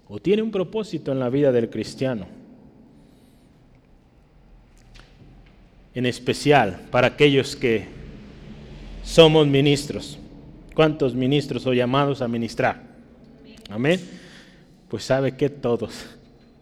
[0.09, 2.27] o tiene un propósito en la vida del cristiano.
[5.95, 7.87] En especial para aquellos que
[9.03, 10.19] somos ministros.
[10.75, 12.83] ¿Cuántos ministros son llamados a ministrar?
[13.69, 14.01] Amén.
[14.91, 16.05] Pues sabe que todos,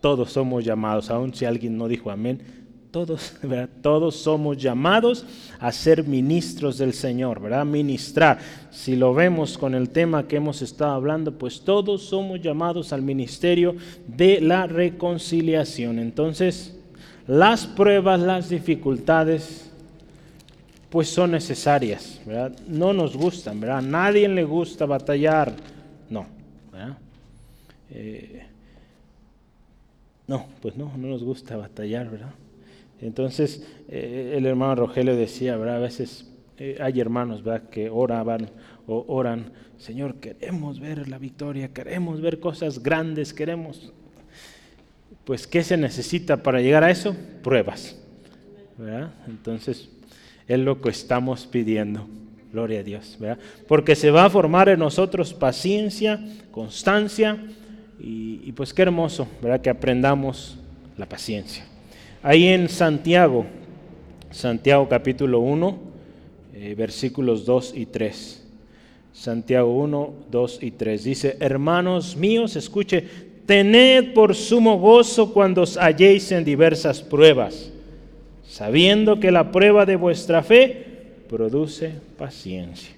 [0.03, 2.41] todos somos llamados, aun si alguien no dijo amén,
[2.91, 3.35] todos,
[3.83, 5.25] todos somos llamados
[5.59, 7.65] a ser ministros del Señor, ¿verdad?
[7.65, 8.39] Ministrar.
[8.71, 13.01] Si lo vemos con el tema que hemos estado hablando, pues todos somos llamados al
[13.01, 15.99] ministerio de la reconciliación.
[15.99, 16.77] Entonces,
[17.27, 19.71] las pruebas, las dificultades,
[20.91, 22.53] pues son necesarias, ¿verdad?
[22.67, 23.79] No nos gustan, ¿verdad?
[23.79, 25.55] A nadie le gusta batallar,
[26.11, 26.27] no,
[26.71, 26.97] ¿verdad?
[27.91, 28.43] Eh,
[30.27, 32.35] no, pues no, no nos gusta batallar, ¿verdad?
[33.01, 35.77] Entonces, eh, el hermano Rogelio decía, ¿verdad?
[35.77, 37.69] A veces eh, hay hermanos, ¿verdad?
[37.71, 38.51] Que oraban
[38.87, 43.93] o oran, Señor, queremos ver la victoria, queremos ver cosas grandes, queremos...
[45.25, 47.15] Pues, ¿qué se necesita para llegar a eso?
[47.43, 47.99] Pruebas,
[48.77, 49.13] ¿verdad?
[49.27, 49.91] Entonces,
[50.47, 52.07] es lo que estamos pidiendo.
[52.51, 53.39] Gloria a Dios, ¿verdad?
[53.67, 56.19] Porque se va a formar en nosotros paciencia,
[56.51, 57.39] constancia
[58.01, 59.61] y, pues qué hermoso, ¿verdad?
[59.61, 60.57] Que aprendamos
[60.97, 61.65] la paciencia.
[62.23, 63.47] Ahí en Santiago,
[64.31, 65.79] Santiago capítulo 1,
[66.55, 68.45] eh, versículos 2 y 3.
[69.13, 71.05] Santiago 1, 2 y 3.
[71.05, 73.05] Dice, hermanos míos, escuche,
[73.47, 77.73] tened por sumo gozo cuando os halléis en diversas pruebas,
[78.47, 80.87] sabiendo que la prueba de vuestra fe
[81.29, 82.95] produce paciencia.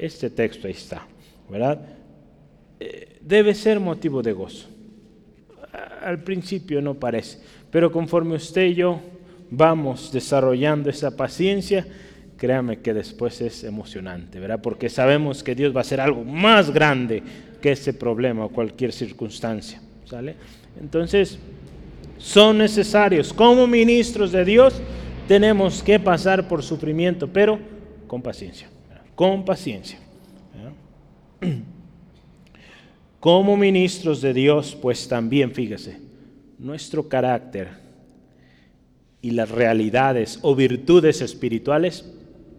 [0.00, 1.06] Este texto ahí está,
[1.48, 1.80] ¿verdad?
[3.20, 4.68] Debe ser motivo de gozo.
[6.02, 7.38] Al principio no parece,
[7.70, 9.00] pero conforme usted y yo
[9.50, 11.86] vamos desarrollando esa paciencia,
[12.36, 14.60] créame que después es emocionante, ¿verdad?
[14.62, 17.22] Porque sabemos que Dios va a hacer algo más grande
[17.60, 20.36] que ese problema o cualquier circunstancia, ¿sale?
[20.80, 21.38] Entonces,
[22.16, 23.32] son necesarios.
[23.32, 24.80] Como ministros de Dios,
[25.28, 27.58] tenemos que pasar por sufrimiento, pero
[28.06, 28.68] con paciencia,
[29.14, 29.98] con paciencia.
[33.20, 35.98] Como ministros de Dios, pues también, fíjese,
[36.58, 37.68] nuestro carácter
[39.20, 42.10] y las realidades o virtudes espirituales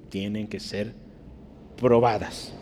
[0.10, 0.94] tienen que ser
[1.78, 2.54] probadas.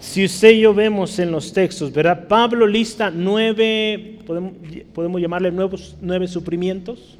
[0.00, 2.26] Si usted y yo vemos en los textos, ¿verdad?
[2.26, 4.18] Pablo lista nueve,
[4.94, 7.18] podemos, llamarle nuevos, nueve sufrimientos,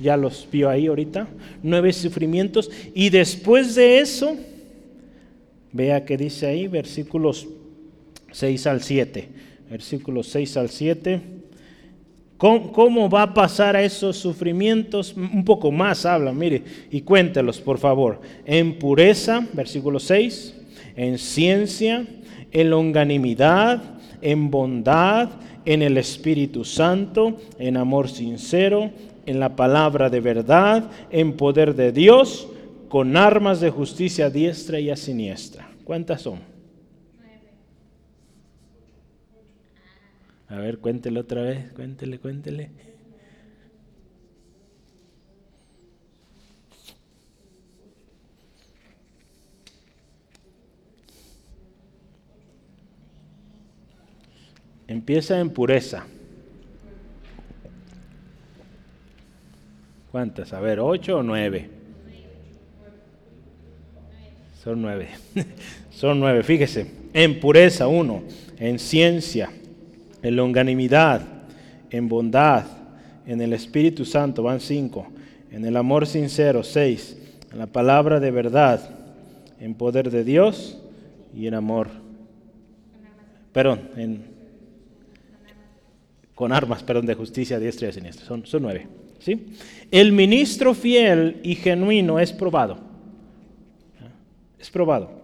[0.00, 1.28] ya los vio ahí ahorita,
[1.62, 4.36] nueve sufrimientos, y después de eso,
[5.70, 7.46] vea que dice ahí, versículos
[8.36, 9.28] 6 al 7,
[9.70, 11.20] versículos 6 al 7.
[12.36, 15.14] ¿Cómo, va a pasar a esos sufrimientos?
[15.16, 18.20] Un poco más habla, mire, y cuéntelos, por favor.
[18.44, 20.54] En pureza, versículo 6,
[20.96, 22.06] en ciencia,
[22.52, 23.82] en longanimidad,
[24.20, 25.30] en bondad,
[25.64, 28.90] en el Espíritu Santo, en amor sincero,
[29.24, 32.48] en la palabra de verdad, en poder de Dios,
[32.90, 35.70] con armas de justicia diestra y a siniestra.
[35.84, 36.55] ¿Cuántas son?
[40.48, 42.70] A ver, cuéntele otra vez, cuéntele, cuéntele.
[54.86, 56.06] Empieza en pureza.
[60.12, 60.52] ¿Cuántas?
[60.52, 61.68] A ver, ¿ocho o nueve?
[64.62, 65.08] Son nueve.
[65.90, 66.86] Son nueve, fíjese.
[67.12, 68.22] En pureza, uno.
[68.58, 69.50] En ciencia,
[70.26, 71.22] en longanimidad,
[71.90, 72.64] en bondad,
[73.26, 75.06] en el Espíritu Santo, van cinco.
[75.50, 77.16] En el amor sincero, seis.
[77.52, 78.90] En la palabra de verdad,
[79.60, 80.78] en poder de Dios
[81.34, 81.88] y en amor.
[83.52, 84.36] Perdón, en
[86.36, 88.26] con armas, perdón, de justicia diestra y siniestra.
[88.26, 88.86] Son, son nueve.
[89.20, 89.46] ¿sí?
[89.90, 92.78] El ministro fiel y genuino es probado.
[94.58, 95.15] Es probado.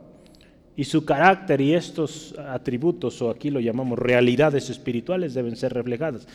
[0.77, 6.27] Y su carácter y estos atributos, o aquí lo llamamos realidades espirituales, deben ser reflejadas.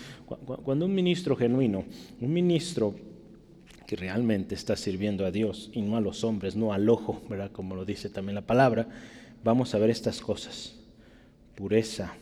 [0.63, 1.85] Cuando un ministro genuino,
[2.21, 2.93] un ministro
[3.87, 7.51] que realmente está sirviendo a Dios y no a los hombres, no al ojo, ¿verdad?
[7.51, 8.87] como lo dice también la palabra,
[9.43, 10.75] vamos a ver estas cosas.
[11.55, 12.13] Pureza,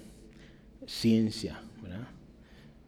[0.86, 1.60] ciencia.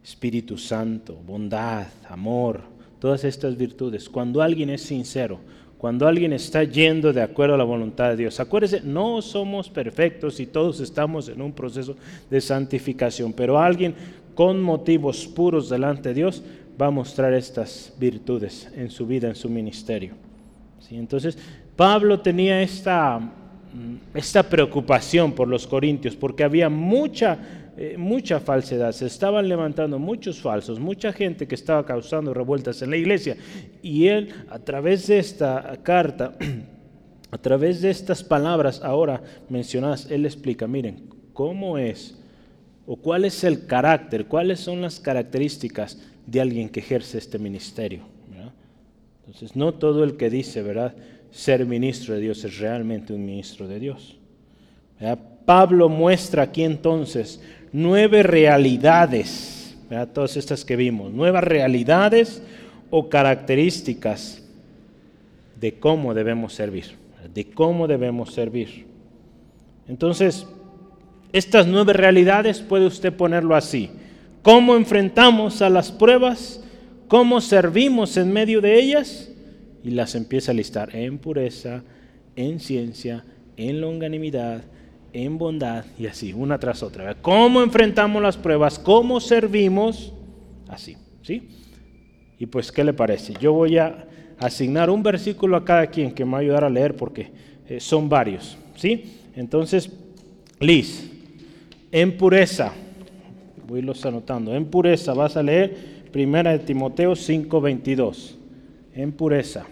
[0.07, 2.61] Espíritu Santo, bondad, amor,
[2.97, 4.07] todas estas virtudes.
[4.07, 5.41] Cuando alguien es sincero,
[5.77, 8.39] cuando alguien está yendo de acuerdo a la voluntad de Dios.
[8.39, 11.95] Acuérdese, no somos perfectos y todos estamos en un proceso
[12.29, 13.93] de santificación, pero alguien
[14.33, 16.43] con motivos puros delante de Dios
[16.79, 20.13] va a mostrar estas virtudes en su vida, en su ministerio.
[20.79, 20.95] ¿Sí?
[20.95, 21.37] Entonces,
[21.75, 27.37] Pablo tenía esta, mm, esta preocupación por los corintios, porque había mucha
[27.79, 32.89] eh, mucha falsedad, se estaban levantando muchos falsos, mucha gente que estaba causando revueltas en
[32.89, 33.37] la iglesia.
[33.83, 36.35] Y él, a través de esta carta,
[37.31, 42.17] a través de estas palabras ahora mencionadas, él explica, miren, cómo es
[42.87, 48.01] o cuál es el carácter, cuáles son las características de alguien que ejerce este ministerio.
[49.19, 50.95] Entonces, no todo el que dice, ¿verdad?
[51.31, 54.17] Ser ministro de Dios es realmente un ministro de Dios.
[55.45, 59.77] Pablo muestra aquí entonces nueve realidades,
[60.13, 62.41] todas estas que vimos, nuevas realidades
[62.89, 64.43] o características
[65.60, 66.95] de cómo debemos servir,
[67.33, 68.86] de cómo debemos servir.
[69.88, 70.45] Entonces,
[71.31, 73.89] estas nueve realidades puede usted ponerlo así.
[74.41, 76.63] ¿Cómo enfrentamos a las pruebas?
[77.07, 79.31] ¿Cómo servimos en medio de ellas?
[79.83, 81.83] Y las empieza a listar en pureza,
[82.36, 83.23] en ciencia,
[83.55, 84.62] en longanimidad,
[85.13, 87.15] en bondad y así, una tras otra.
[87.15, 88.77] ¿Cómo enfrentamos las pruebas?
[88.77, 90.13] ¿Cómo servimos?
[90.67, 91.49] Así, ¿sí?
[92.39, 93.33] Y pues, ¿qué le parece?
[93.39, 94.07] Yo voy a
[94.39, 97.31] asignar un versículo a cada quien que me va a ayudar a leer porque
[97.67, 99.21] eh, son varios, ¿sí?
[99.35, 99.91] Entonces,
[100.59, 101.11] Liz,
[101.91, 102.73] en pureza,
[103.67, 108.35] voy los anotando, en pureza vas a leer Primera de Timoteo 5:22,
[108.95, 109.65] en pureza.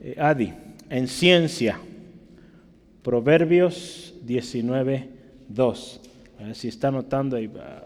[0.00, 0.52] Eh, Adi,
[0.88, 1.78] en ciencia,
[3.02, 5.08] Proverbios 19,
[5.48, 6.00] 2.
[6.54, 7.36] Si está anotando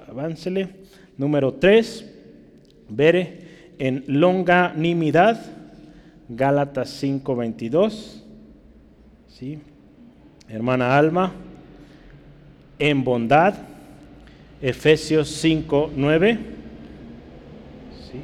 [0.09, 0.68] aváncele.
[1.16, 2.12] Número 3,
[2.88, 3.38] Vere
[3.79, 5.40] en longanimidad,
[6.29, 8.25] Gálatas 5, 22.
[9.29, 9.59] ¿Sí?
[10.49, 11.33] Hermana Alma,
[12.79, 13.55] en bondad,
[14.61, 16.38] Efesios 5, 9.
[18.11, 18.18] ¿Sí?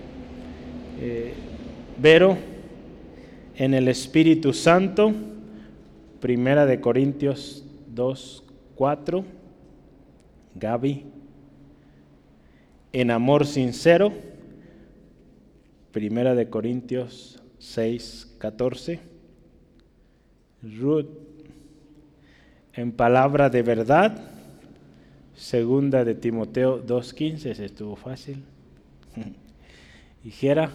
[1.00, 1.34] Eh,
[1.98, 2.38] Vero,
[3.56, 5.12] en el Espíritu Santo,
[6.20, 7.64] Primera de Corintios
[8.00, 8.44] 2,
[8.76, 9.24] 4.
[10.54, 11.04] Gaby.
[12.94, 14.10] En amor sincero.
[15.92, 19.00] Primera de Corintios 6, 14.
[20.62, 21.10] Ruth.
[22.72, 24.18] En palabra de verdad.
[25.34, 28.42] Segunda de Timoteo 2.15, ese estuvo fácil.
[30.24, 30.70] Dijera,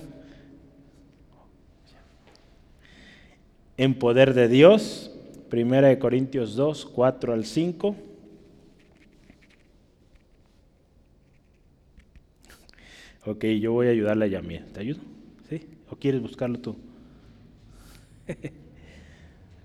[3.77, 5.14] en poder de Dios,
[5.49, 7.95] Primera de Corintios 2, 4 al 5.
[13.27, 14.65] Ok, yo voy a ayudarle a Yamil.
[14.65, 15.01] ¿Te ayudo?
[15.47, 15.61] ¿Sí?
[15.89, 16.75] ¿O quieres buscarlo tú?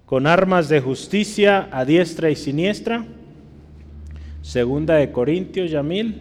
[0.07, 3.07] Con armas de justicia a diestra y siniestra.
[4.43, 6.21] Segunda de Corintios, Yamil,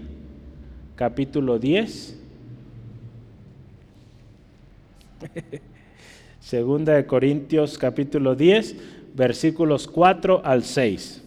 [0.96, 2.18] capítulo 10.
[6.40, 11.24] Segunda de Corintios, capítulo 10 versículos 4 al 6.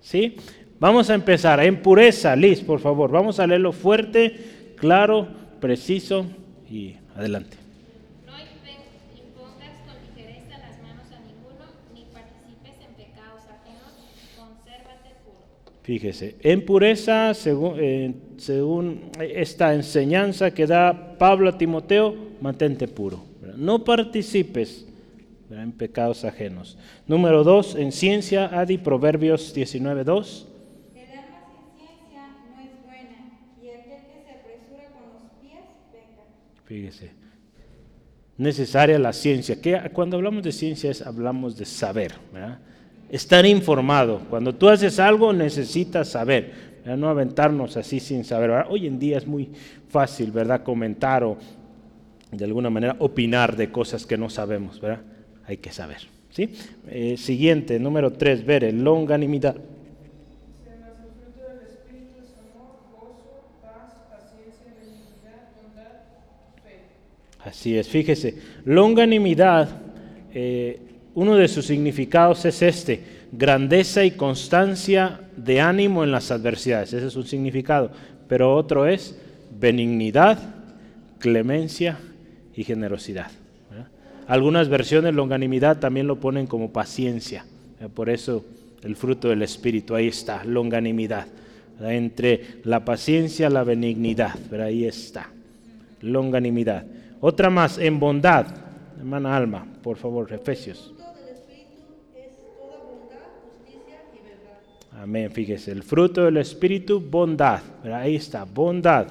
[0.00, 0.36] ¿Sí?
[0.80, 1.62] Vamos a empezar.
[1.64, 3.10] En pureza, Liz, por favor.
[3.10, 5.28] Vamos a leerlo fuerte, claro,
[5.60, 6.24] preciso
[6.70, 7.56] y adelante.
[8.26, 13.92] No impongas con ligereza las manos a ninguno, ni participes en pecados ajenos,
[14.36, 15.38] consérvate puro.
[15.82, 23.24] Fíjese, en pureza, según, eh, según esta enseñanza que da Pablo a Timoteo, mantente puro.
[23.56, 24.86] No participes
[25.48, 25.64] ¿verdad?
[25.64, 26.78] en pecados ajenos.
[27.06, 30.48] Número dos, en ciencia, Adi, Proverbios 19, 2.
[30.94, 35.64] El alma sin ciencia no es buena, y aquel que se apresura con los pies
[35.92, 36.22] peca.
[36.64, 37.12] Fíjese,
[38.36, 39.60] necesaria la ciencia.
[39.60, 39.90] ¿Qué?
[39.92, 42.58] Cuando hablamos de ciencia es, hablamos de saber, ¿verdad?
[43.10, 44.20] estar informado.
[44.30, 46.52] Cuando tú haces algo necesitas saber,
[46.84, 46.96] ¿verdad?
[46.96, 48.50] no aventarnos así sin saber.
[48.50, 48.66] ¿verdad?
[48.70, 49.50] Hoy en día es muy
[49.88, 50.62] fácil, ¿verdad?
[50.62, 51.36] Comentar o
[52.30, 55.02] de alguna manera opinar de cosas que no sabemos, ¿verdad?
[55.48, 56.02] Hay que saber.
[56.30, 56.50] ¿sí?
[56.88, 59.56] Eh, siguiente, número tres, ver, longanimidad.
[59.56, 61.00] Mas el
[66.62, 67.48] fe.
[67.48, 68.34] Así es, fíjese,
[68.66, 69.70] longanimidad,
[70.34, 70.80] eh,
[71.14, 73.00] uno de sus significados es este,
[73.32, 77.90] grandeza y constancia de ánimo en las adversidades, ese es un significado,
[78.28, 79.18] pero otro es
[79.58, 80.38] benignidad,
[81.18, 81.98] clemencia
[82.54, 83.30] y generosidad.
[84.28, 87.44] Algunas versiones longanimidad también lo ponen como paciencia,
[87.80, 87.90] ¿verdad?
[87.92, 88.44] por eso
[88.82, 91.26] el fruto del Espíritu, ahí está, longanimidad,
[91.74, 91.94] ¿verdad?
[91.94, 95.30] entre la paciencia, la benignidad, pero ahí está
[96.02, 96.84] longanimidad.
[97.20, 98.46] Otra más, en bondad.
[98.98, 100.92] Hermana Alma, por favor, Efesios.
[100.92, 101.82] El fruto del Espíritu
[102.16, 105.02] es toda bondad, justicia y verdad.
[105.02, 107.60] Amén, fíjese, el fruto del Espíritu, bondad.
[107.82, 108.00] ¿verdad?
[108.00, 109.06] Ahí está, bondad.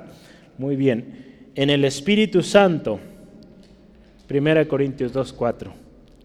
[0.57, 1.26] Muy bien.
[1.55, 2.99] En el Espíritu Santo,
[4.30, 5.71] 1 Corintios 2, 4.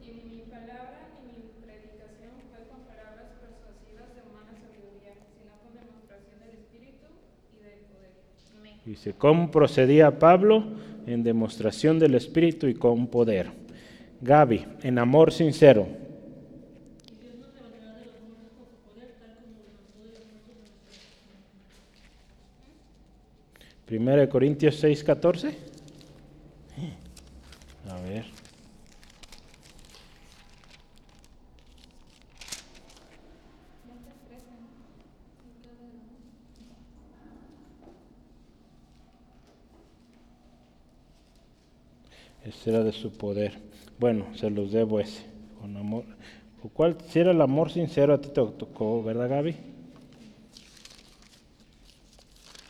[0.03, 5.55] Y ni mi palabra ni mi predicación fue con palabras persuasivas de humana sabiduría, sino
[5.63, 7.07] con demostración del Espíritu
[7.55, 8.11] y del poder.
[8.59, 8.75] Amén.
[8.85, 10.65] Dice, ¿cómo procedía Pablo?
[11.07, 13.51] En demostración del Espíritu y con poder.
[14.21, 15.87] Gaby, en amor sincero.
[23.87, 25.72] Primera de Corintios 6, 14.
[28.13, 28.25] Ver.
[42.45, 43.59] Ese era de su poder.
[43.99, 45.25] Bueno, se los debo ese.
[45.59, 46.05] Con amor.
[46.63, 46.95] ¿O.
[47.09, 49.57] Si era el amor sincero a ti te tocó, ¿verdad, Gaby?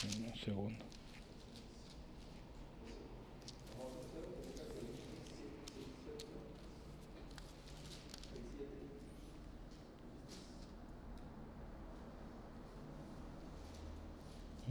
[0.04, 0.92] Un segundo.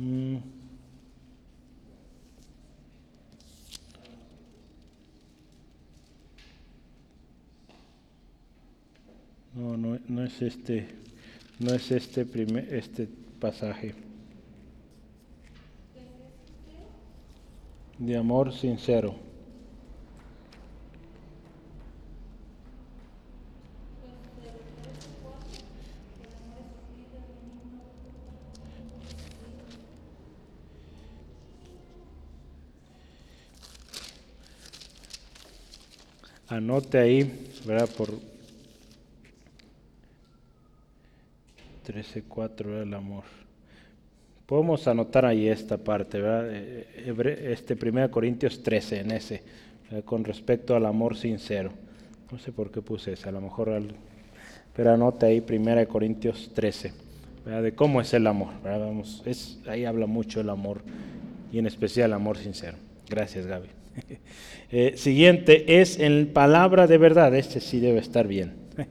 [0.02, 0.62] Mm.
[10.12, 10.88] No, es este,
[11.60, 13.08] no es este primer, este
[13.40, 13.96] pasaje.
[17.98, 19.16] De amor sincero.
[36.50, 37.88] Anote ahí, ¿verdad?
[37.88, 38.31] Por
[41.86, 43.24] 13.4 era el amor.
[44.46, 46.50] Podemos anotar ahí esta parte, ¿verdad?
[46.52, 49.42] Eh, Hebre- Este 1 Corintios 13 en ese,
[50.06, 51.72] con respecto al amor sincero.
[52.32, 53.96] No sé por qué puse eso, a lo mejor, al-
[54.76, 56.94] pero anote ahí 1 Corintios 13,
[57.46, 57.64] ¿verdad?
[57.64, 58.54] de cómo es el amor.
[58.64, 58.80] ¿verdad?
[58.88, 60.82] Vamos, es, ahí habla mucho el amor
[61.52, 62.78] y en especial el amor sincero.
[63.10, 63.68] Gracias, Gaby.
[64.74, 68.54] Eh, siguiente es en palabra de verdad, este sí debe estar bien.
[68.78, 68.86] Eh,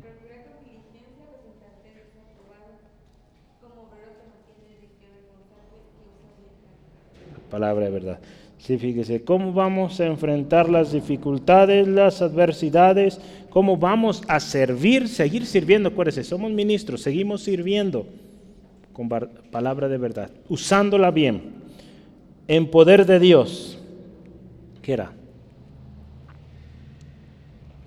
[0.00, 2.80] Procura con diligencia presentarte desaprobado,
[3.60, 6.56] como obrero que no tiene de qué avergonzarse y usa bien
[7.36, 8.18] la palabra de verdad.
[8.58, 13.18] Sí, fíjese, ¿cómo vamos a enfrentar las dificultades, las adversidades?
[13.48, 15.88] ¿Cómo vamos a servir, seguir sirviendo?
[15.88, 18.06] Acuérdese, somos ministros, seguimos sirviendo
[18.92, 21.54] con palabra de verdad, usándola bien,
[22.46, 23.78] en poder de Dios.
[24.82, 25.12] ¿Qué era?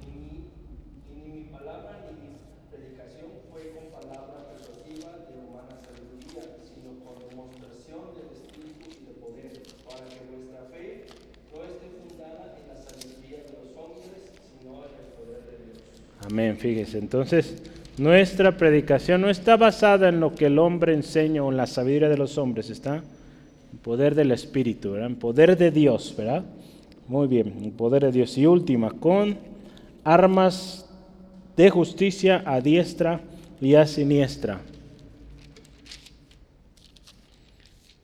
[0.02, 2.38] Y ni mi palabra ni mi
[2.72, 6.44] predicación fue con palabra persuasiva de humana sabiduría,
[6.74, 9.54] sino con demostración del Espíritu y de poder,
[9.88, 11.08] para que vuestra fe
[11.50, 15.82] no esté fundada en la sabiduría de los hombres, sino en el poder de Dios.
[16.30, 17.00] Amén, fíjese.
[17.00, 17.56] Entonces,
[17.98, 22.08] nuestra predicación no está basada en lo que el hombre enseña o en la sabiduría
[22.08, 25.10] de los hombres, está en poder del Espíritu, ¿verdad?
[25.10, 26.44] En poder de Dios, ¿verdad?
[27.08, 28.38] Muy bien, en poder de Dios.
[28.38, 29.38] Y última, con
[30.04, 30.88] armas
[31.58, 33.22] de justicia a diestra
[33.60, 34.62] y a siniestra.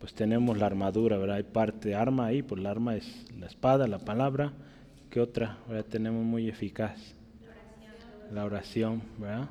[0.00, 1.36] pues tenemos la armadura, ¿verdad?
[1.36, 4.54] Hay parte de arma ahí, pues la arma es la espada, la palabra.
[5.08, 5.86] ¿Qué otra, ¿verdad?
[5.88, 7.14] Tenemos muy eficaz?
[8.32, 9.48] La oración, ¿verdad?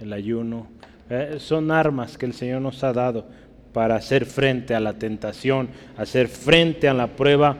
[0.00, 0.66] El ayuno.
[1.10, 3.26] Eh, son armas que el Señor nos ha dado
[3.72, 7.56] para hacer frente a la tentación, hacer frente a la prueba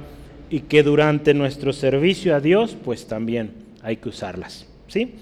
[0.49, 3.53] y que durante nuestro servicio a Dios, pues también
[3.83, 5.17] hay que usarlas, ¿sí?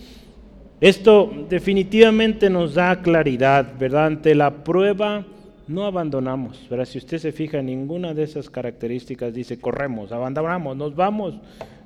[0.80, 4.06] Esto definitivamente nos da claridad, ¿verdad?
[4.06, 5.24] Ante la prueba
[5.68, 6.84] no abandonamos, ¿verdad?
[6.84, 11.34] Si usted se fija en ninguna de esas características, dice corremos, abandonamos, nos vamos,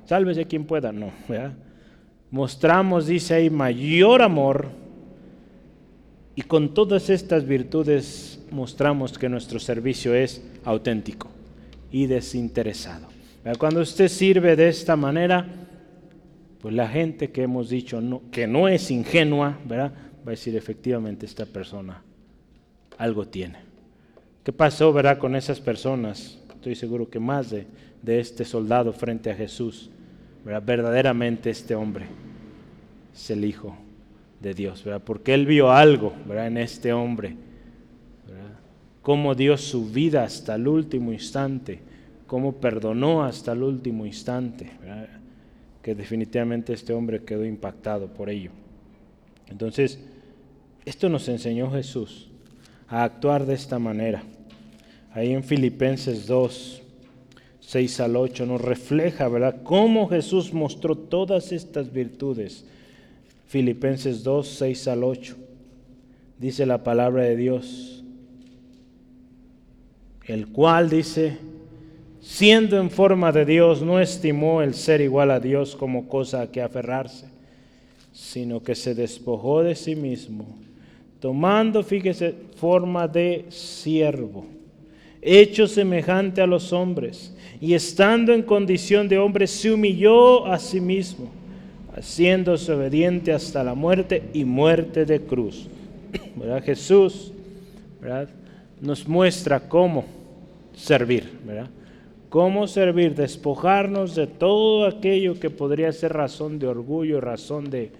[0.05, 1.53] sálvese quien pueda, no, ¿verdad?
[2.31, 4.67] Mostramos, dice ahí, mayor amor
[6.35, 11.29] y con todas estas virtudes mostramos que nuestro servicio es auténtico
[11.91, 13.07] y desinteresado.
[13.57, 15.47] Cuando usted sirve de esta manera,
[16.59, 19.93] pues la gente que hemos dicho que no es ingenua, ¿verdad?
[20.27, 22.03] va a decir efectivamente esta persona
[22.97, 23.59] algo tiene.
[24.43, 26.37] ¿Qué pasó, verdad, con esas personas?
[26.49, 27.65] Estoy seguro que más de
[28.19, 29.89] este soldado frente a Jesús,
[30.47, 30.63] ¿verdad?
[30.65, 32.05] verdaderamente este hombre
[33.13, 33.75] es el Hijo
[34.39, 35.01] de Dios, ¿verdad?
[35.03, 36.47] porque él vio algo ¿verdad?
[36.47, 37.35] en este hombre,
[39.01, 41.81] cómo dio su vida hasta el último instante,
[42.27, 44.71] cómo perdonó hasta el último instante,
[45.81, 48.51] que definitivamente este hombre quedó impactado por ello.
[49.49, 49.99] Entonces,
[50.85, 52.29] esto nos enseñó Jesús
[52.87, 54.23] a actuar de esta manera.
[55.11, 56.83] Ahí en Filipenses 2,
[57.67, 62.63] 6 al 8 nos refleja, ¿verdad?, cómo Jesús mostró todas estas virtudes.
[63.47, 65.35] Filipenses 2, 6 al 8.
[66.39, 68.05] Dice la palabra de Dios,
[70.27, 71.39] el cual dice,
[72.21, 76.47] siendo en forma de Dios, no estimó el ser igual a Dios como cosa a
[76.49, 77.25] que aferrarse,
[78.13, 80.57] sino que se despojó de sí mismo,
[81.19, 84.45] tomando, fíjese, forma de siervo,
[85.21, 90.79] hecho semejante a los hombres, y estando en condición de hombre, se humilló a sí
[90.79, 91.29] mismo,
[91.95, 95.67] haciéndose obediente hasta la muerte y muerte de cruz.
[96.65, 97.31] Jesús
[98.79, 100.05] nos muestra cómo
[100.75, 101.31] servir.
[102.29, 107.91] Cómo servir, despojarnos de todo aquello que podría ser razón de orgullo, razón de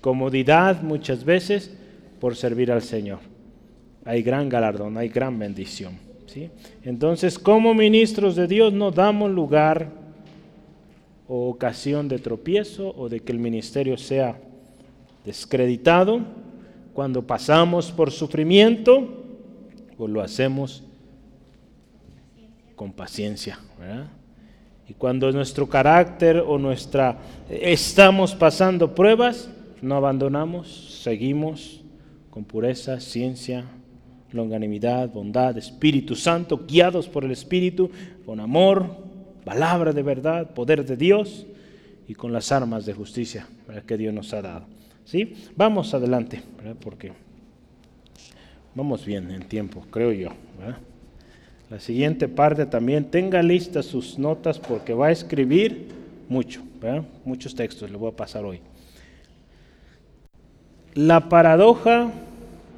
[0.00, 1.74] comodidad muchas veces
[2.20, 3.20] por servir al Señor.
[4.04, 6.07] Hay gran galardón, hay gran bendición.
[6.82, 9.90] Entonces, como ministros de Dios no damos lugar
[11.26, 14.38] o ocasión de tropiezo o de que el ministerio sea
[15.24, 16.20] descreditado.
[16.94, 19.24] Cuando pasamos por sufrimiento,
[19.96, 20.82] pues lo hacemos
[22.74, 23.58] con paciencia.
[24.88, 27.18] Y cuando nuestro carácter o nuestra
[27.50, 29.50] estamos pasando pruebas,
[29.82, 31.82] no abandonamos, seguimos
[32.30, 33.66] con pureza, ciencia,
[34.32, 37.90] longanimidad, bondad, Espíritu Santo, guiados por el Espíritu,
[38.26, 38.86] con amor,
[39.44, 41.46] palabra de verdad, poder de Dios
[42.06, 43.46] y con las armas de justicia
[43.86, 44.66] que Dios nos ha dado.
[45.04, 45.34] ¿Sí?
[45.56, 46.42] Vamos adelante,
[46.80, 47.12] porque
[48.74, 50.30] vamos bien en tiempo, creo yo.
[51.70, 55.88] La siguiente parte también tenga listas sus notas porque va a escribir
[56.28, 56.62] mucho,
[57.24, 58.60] muchos textos, le voy a pasar hoy.
[60.94, 62.10] La paradoja,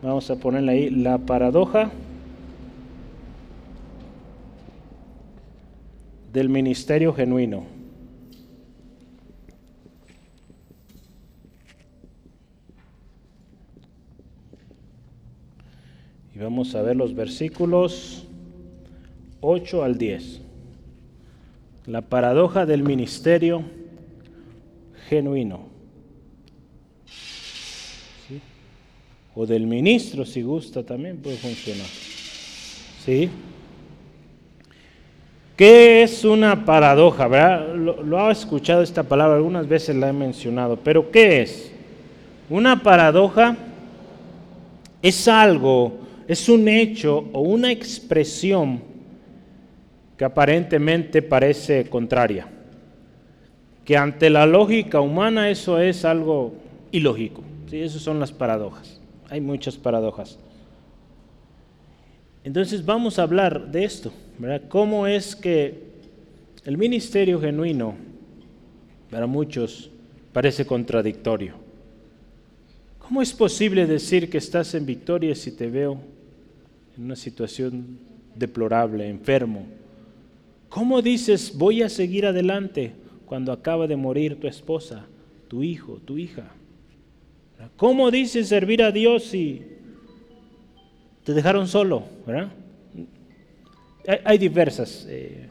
[0.03, 1.91] vamos a ponerla ahí, la paradoja
[6.33, 7.65] del ministerio genuino.
[16.35, 18.27] Y vamos a ver los versículos
[19.41, 20.41] 8 al 10.
[21.87, 23.65] La paradoja del ministerio
[25.09, 25.80] genuino.
[29.35, 31.87] O del ministro, si gusta, también puede funcionar.
[33.05, 33.31] ¿Sí?
[35.57, 37.29] ¿Qué es una paradoja?
[37.29, 37.75] ¿verdad?
[37.75, 41.71] Lo, lo ha escuchado esta palabra, algunas veces la he mencionado, pero ¿qué es?
[42.49, 43.57] Una paradoja
[45.03, 48.83] es algo, es un hecho o una expresión
[50.17, 52.47] que aparentemente parece contraria,
[53.85, 56.53] que ante la lógica humana eso es algo
[56.93, 57.43] ilógico.
[57.71, 57.81] ¿sí?
[57.81, 59.00] Esas son las paradojas.
[59.31, 60.39] Hay muchas paradojas.
[62.43, 64.63] Entonces vamos a hablar de esto, ¿verdad?
[64.69, 65.85] ¿Cómo es que
[66.65, 67.95] el ministerio genuino
[69.09, 69.91] para muchos
[70.33, 71.55] parece contradictorio?
[72.99, 76.01] ¿Cómo es posible decir que estás en victoria si te veo
[76.97, 77.99] en una situación
[78.35, 79.67] deplorable, enfermo?
[80.69, 82.95] ¿Cómo dices voy a seguir adelante
[83.27, 85.07] cuando acaba de morir tu esposa,
[85.47, 86.51] tu hijo, tu hija?
[87.77, 89.63] ¿Cómo dices servir a Dios si
[91.25, 92.49] te dejaron solo, ¿verdad?
[94.25, 95.49] Hay, diversas, eh,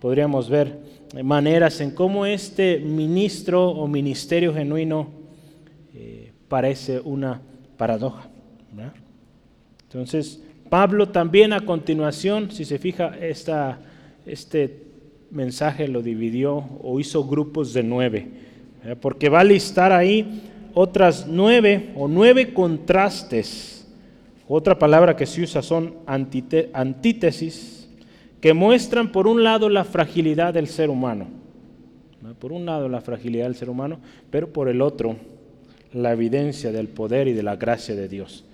[0.00, 0.78] podríamos ver,
[1.22, 5.08] maneras en cómo este ministro o ministerio genuino
[5.94, 7.40] eh, parece una
[7.76, 8.28] paradoja.
[9.82, 13.80] Entonces, Pablo también a continuación, si se fija, esta,
[14.26, 14.82] este
[15.30, 18.28] mensaje lo dividió o hizo grupos de nueve,
[19.00, 20.42] porque va a listar ahí
[20.80, 23.78] otras nueve o nueve contrastes
[24.50, 27.86] otra palabra que se usa son antítesis,
[28.40, 31.26] que muestran por un lado la fragilidad del ser humano,
[32.22, 32.32] ¿no?
[32.32, 33.98] por un lado la fragilidad del ser humano,
[34.30, 35.16] pero por el otro
[35.92, 38.46] la evidencia del poder y de la gracia de Dios.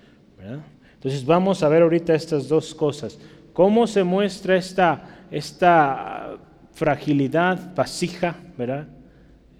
[0.94, 3.18] Entonces vamos a ver ahorita estas dos cosas.
[3.52, 6.38] ¿Cómo se muestra esta, esta
[6.72, 8.88] fragilidad vasija, ¿verdad?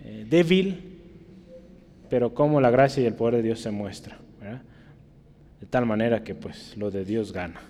[0.05, 0.94] Eh, débil,
[2.15, 4.19] pero cómo la gracia y el poder de Dios se muestra.
[5.61, 7.61] de tal manera que pues lo de Dios gana.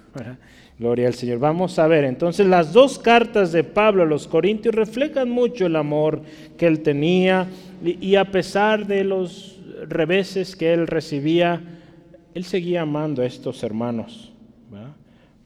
[0.78, 1.38] Gloria al Señor.
[1.38, 5.76] Vamos a ver, entonces las dos cartas de Pablo a los Corintios reflejan mucho el
[5.76, 6.20] amor
[6.58, 7.46] que él tenía
[7.82, 11.62] y, a pesar de los reveses que él recibía,
[12.34, 14.30] él seguía amando a estos hermanos.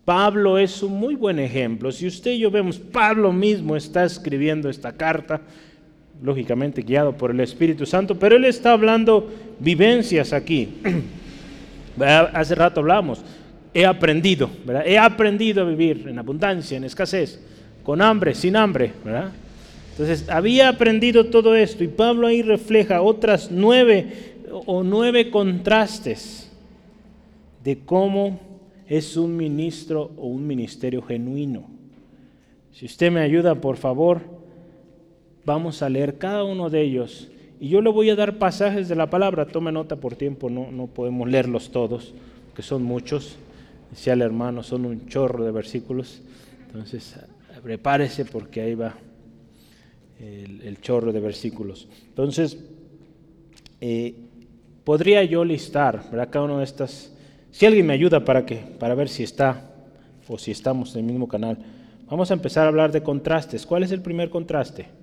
[0.05, 1.93] Pablo es un muy buen ejemplo.
[1.93, 5.43] Si usted y yo vemos, Pablo mismo está escribiendo esta carta,
[6.23, 10.69] lógicamente guiado por el Espíritu Santo, pero él está hablando vivencias aquí.
[12.33, 13.23] Hace rato hablamos,
[13.75, 14.51] he aprendido.
[14.85, 17.41] He aprendido a vivir en abundancia, en escasez,
[17.83, 18.93] con hambre, sin hambre.
[19.91, 24.35] Entonces, había aprendido todo esto y Pablo ahí refleja otras nueve
[24.67, 26.51] o nueve contrastes
[27.65, 28.41] de cómo
[28.87, 31.69] es un ministro o un ministerio genuino.
[32.73, 34.38] Si usted me ayuda, por favor,
[35.45, 37.29] vamos a leer cada uno de ellos
[37.61, 40.71] y yo le voy a dar pasajes de la palabra, tome nota por tiempo, no,
[40.71, 42.15] no podemos leerlos todos,
[42.55, 43.37] que son muchos.
[43.91, 46.21] Decía el hermano, son un chorro de versículos.
[46.67, 47.17] Entonces,
[47.63, 48.95] prepárese porque ahí va
[50.21, 51.89] el, chorro de versículos.
[52.09, 52.59] Entonces,
[53.81, 54.15] eh,
[54.85, 56.29] podría yo listar, ¿verdad?
[56.31, 57.13] Cada una de estas.
[57.51, 59.73] Si alguien me ayuda para, que, para ver si está
[60.29, 61.59] o si estamos en el mismo canal,
[62.09, 63.67] vamos a empezar a hablar de contrastes.
[63.67, 64.98] ¿Cuál es el primer contraste?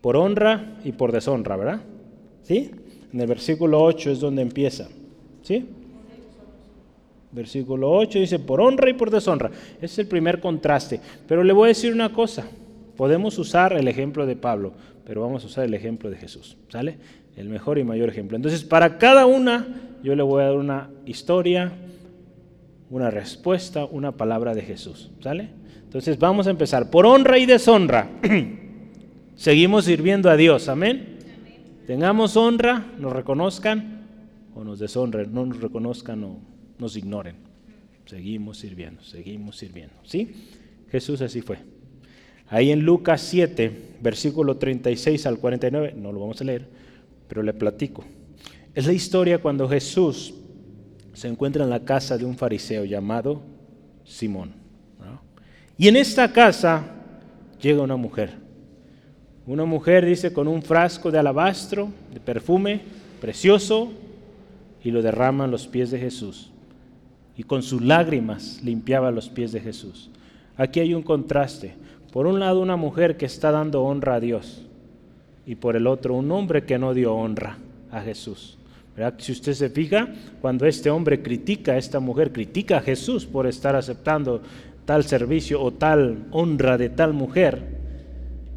[0.00, 1.80] Por honra y por deshonra, ¿verdad?
[2.42, 2.70] ¿Sí?
[3.12, 4.88] En el versículo 8 es donde empieza.
[5.42, 5.66] ¿Sí?
[7.32, 9.50] Versículo 8 dice, por honra y por deshonra.
[9.80, 11.00] Es el primer contraste.
[11.26, 12.46] Pero le voy a decir una cosa.
[12.96, 14.72] Podemos usar el ejemplo de Pablo,
[15.04, 16.56] pero vamos a usar el ejemplo de Jesús.
[16.68, 16.98] ¿Sale?
[17.36, 18.36] El mejor y mayor ejemplo.
[18.36, 19.66] Entonces, para cada una,
[20.02, 21.72] yo le voy a dar una historia,
[22.90, 25.10] una respuesta, una palabra de Jesús.
[25.20, 25.50] ¿Sale?
[25.84, 26.90] Entonces, vamos a empezar.
[26.90, 28.08] Por honra y deshonra.
[29.36, 31.18] seguimos sirviendo a Dios, amén.
[31.86, 34.06] Tengamos honra, nos reconozcan
[34.54, 36.40] o nos deshonren, no nos reconozcan o
[36.78, 37.36] nos ignoren.
[38.06, 39.94] Seguimos sirviendo, seguimos sirviendo.
[40.04, 40.32] ¿Sí?
[40.90, 41.58] Jesús así fue.
[42.48, 46.68] Ahí en Lucas 7, versículo 36 al 49, no lo vamos a leer,
[47.28, 48.04] pero le platico.
[48.74, 50.34] Es la historia cuando Jesús
[51.12, 53.42] se encuentra en la casa de un fariseo llamado
[54.04, 54.54] Simón.
[55.78, 56.84] Y en esta casa
[57.60, 58.45] llega una mujer.
[59.46, 62.80] Una mujer, dice, con un frasco de alabastro, de perfume
[63.20, 63.92] precioso,
[64.82, 66.50] y lo derrama en los pies de Jesús.
[67.36, 70.10] Y con sus lágrimas limpiaba los pies de Jesús.
[70.56, 71.74] Aquí hay un contraste.
[72.12, 74.66] Por un lado, una mujer que está dando honra a Dios,
[75.46, 77.58] y por el otro, un hombre que no dio honra
[77.92, 78.58] a Jesús.
[79.18, 80.08] Si usted se fija,
[80.40, 84.40] cuando este hombre critica a esta mujer, critica a Jesús por estar aceptando
[84.86, 87.85] tal servicio o tal honra de tal mujer,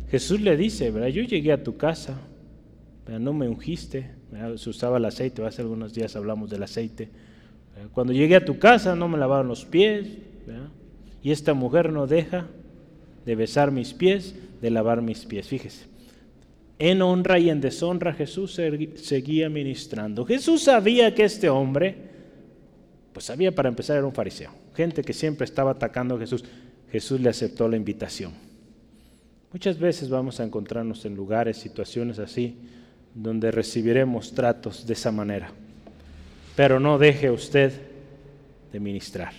[0.10, 1.10] Jesús le dice, ¿verdad?
[1.10, 2.20] yo llegué a tu casa,
[3.05, 4.10] pero no me ungiste,
[4.57, 7.10] se usaba el aceite, hace algunos días hablamos del aceite.
[7.93, 10.07] Cuando llegué a tu casa no me lavaron los pies,
[11.22, 12.47] y esta mujer no deja
[13.26, 15.86] de besar mis pies, de lavar mis pies, fíjese.
[16.80, 18.60] En honra y en deshonra Jesús
[18.95, 20.26] seguía ministrando.
[20.26, 21.95] Jesús sabía que este hombre,
[23.12, 26.45] pues sabía para empezar era un fariseo, gente que siempre estaba atacando a Jesús.
[26.91, 28.49] Jesús le aceptó la invitación.
[29.52, 32.58] Muchas veces vamos a encontrarnos en lugares, situaciones así,
[33.16, 35.52] donde recibiremos tratos de esa manera.
[36.56, 37.74] Pero no deje usted
[38.72, 39.34] de ministrar,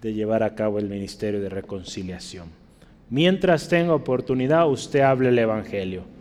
[0.00, 2.48] de llevar a cabo el ministerio de reconciliación.
[3.10, 6.18] Mientras tenga oportunidad, usted hable el Evangelio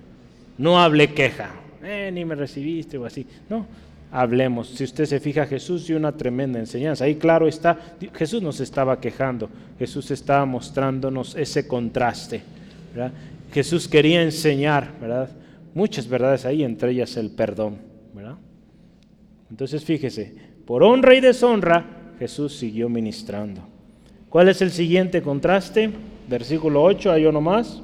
[0.58, 1.52] no hable queja,
[1.84, 3.26] eh, ni me recibiste o así.
[3.50, 3.66] No,
[4.12, 4.70] hablemos.
[4.70, 7.06] Si usted se fija, Jesús dio una tremenda enseñanza.
[7.06, 7.78] Ahí claro está,
[8.14, 12.42] Jesús nos estaba quejando, Jesús estaba mostrándonos ese contraste.
[13.52, 15.30] Jesús quería enseñar, ¿verdad?
[15.74, 17.78] Muchas verdades ahí, entre ellas el perdón,
[18.14, 18.36] ¿verdad?
[19.50, 20.36] Entonces fíjese,
[20.66, 21.86] por honra y deshonra,
[22.20, 23.62] Jesús siguió ministrando.
[24.30, 25.89] ¿Cuál es el siguiente contraste?
[26.28, 27.82] Versículo 8, hay uno más.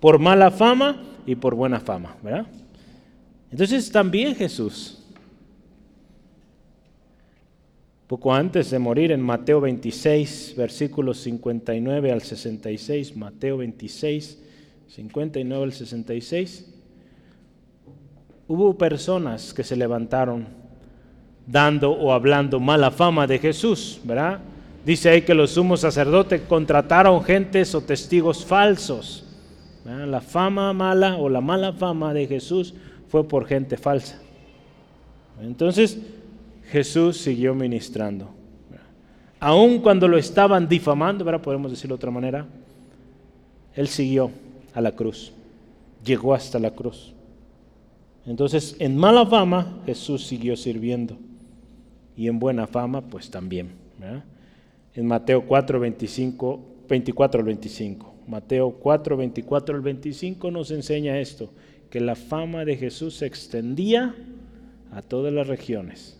[0.00, 2.46] Por mala fama y por buena fama, ¿verdad?
[3.50, 5.05] Entonces también Jesús,
[8.06, 14.42] poco antes de morir en Mateo 26, versículos 59 al 66, Mateo 26,
[14.88, 16.72] 59 al 66,
[18.48, 20.46] hubo personas que se levantaron
[21.46, 24.40] dando o hablando mala fama de Jesús, ¿verdad?
[24.84, 29.26] Dice ahí que los sumos sacerdotes contrataron gentes o testigos falsos
[29.86, 32.74] la fama mala o la mala fama de Jesús
[33.08, 34.20] fue por gente falsa.
[35.40, 35.98] Entonces
[36.70, 38.30] Jesús siguió ministrando.
[39.38, 41.42] Aun cuando lo estaban difamando, ¿verdad?
[41.42, 42.46] podemos decirlo de otra manera,
[43.74, 44.30] Él siguió
[44.74, 45.32] a la cruz,
[46.04, 47.12] llegó hasta la cruz.
[48.26, 51.16] Entonces, en mala fama, Jesús siguió sirviendo.
[52.16, 53.70] Y en buena fama, pues también.
[54.94, 58.14] En Mateo 4, 25, 24 al 25.
[58.26, 61.50] Mateo 4, 24 al 25 nos enseña esto,
[61.90, 64.14] que la fama de Jesús se extendía
[64.90, 66.15] a todas las regiones.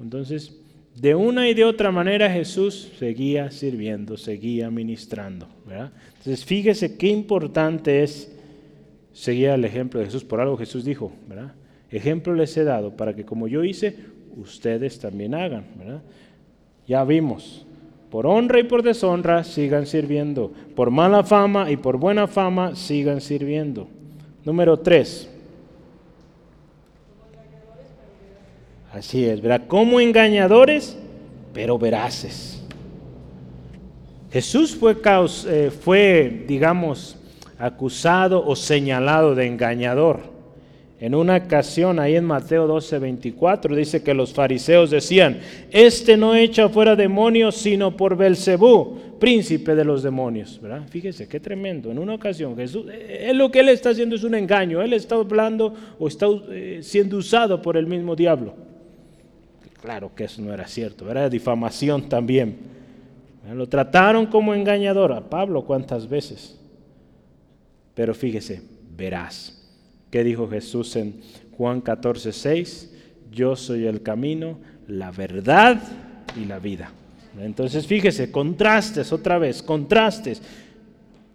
[0.00, 0.56] Entonces,
[0.94, 5.46] de una y de otra manera Jesús seguía sirviendo, seguía ministrando.
[5.68, 8.34] Entonces, fíjese qué importante es
[9.12, 10.24] seguir el ejemplo de Jesús.
[10.24, 11.52] Por algo Jesús dijo, ¿verdad?
[11.90, 13.96] ejemplo les he dado para que como yo hice,
[14.36, 15.64] ustedes también hagan.
[16.86, 17.66] Ya vimos,
[18.10, 20.52] por honra y por deshonra sigan sirviendo.
[20.74, 23.88] Por mala fama y por buena fama sigan sirviendo.
[24.44, 25.30] Número tres.
[28.92, 29.66] Así es, ¿verdad?
[29.66, 30.96] Como engañadores,
[31.52, 32.62] pero veraces.
[34.32, 34.96] Jesús fue,
[35.46, 37.16] eh, fue, digamos,
[37.58, 40.38] acusado o señalado de engañador.
[41.00, 45.38] En una ocasión, ahí en Mateo 12, 24, dice que los fariseos decían,
[45.70, 50.60] este no echa fuera demonios sino por Belcebú, príncipe de los demonios.
[50.60, 50.82] ¿verdad?
[50.90, 51.92] Fíjese, qué tremendo.
[51.92, 54.82] En una ocasión, Jesús, él lo que él está haciendo es un engaño.
[54.82, 58.67] Él está hablando o está eh, siendo usado por el mismo diablo.
[59.80, 62.56] Claro que eso no era cierto, era difamación también.
[63.52, 66.58] Lo trataron como engañador a Pablo cuántas veces.
[67.94, 68.62] Pero fíjese,
[68.96, 69.58] verás
[70.10, 71.20] ¿Qué dijo Jesús en
[71.56, 72.94] Juan 14, 6?
[73.30, 75.80] Yo soy el camino, la verdad
[76.36, 76.90] y la vida.
[77.38, 80.40] Entonces fíjese, contrastes otra vez, contrastes.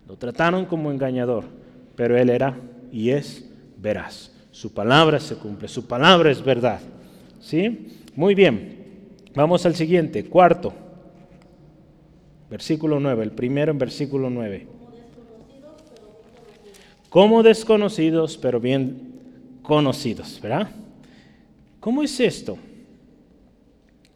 [0.07, 1.45] Lo trataron como engañador,
[1.95, 2.57] pero él era
[2.91, 3.45] y es
[3.77, 4.31] veraz.
[4.51, 6.79] Su palabra se cumple, su palabra es verdad.
[7.39, 8.02] ¿Sí?
[8.15, 8.83] Muy bien.
[9.35, 10.73] Vamos al siguiente, cuarto.
[12.49, 14.73] Versículo 9, el primero en versículo 9
[17.13, 18.97] como desconocidos, pero bien
[19.61, 20.67] conocidos, ¿verdad?
[21.79, 22.57] ¿Cómo es esto?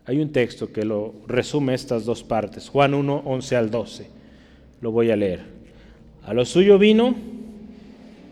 [0.07, 4.07] Hay un texto que lo resume estas dos partes, Juan 1, 11 al 12.
[4.81, 5.41] Lo voy a leer.
[6.23, 7.13] A lo suyo vino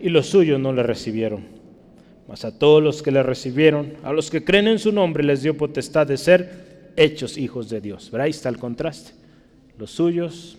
[0.00, 1.44] y los suyos no le recibieron.
[2.28, 5.42] Mas a todos los que le recibieron, a los que creen en su nombre, les
[5.42, 8.10] dio potestad de ser hechos hijos de Dios.
[8.10, 8.24] ¿Verdad?
[8.24, 9.12] Ahí está el contraste.
[9.78, 10.58] Los suyos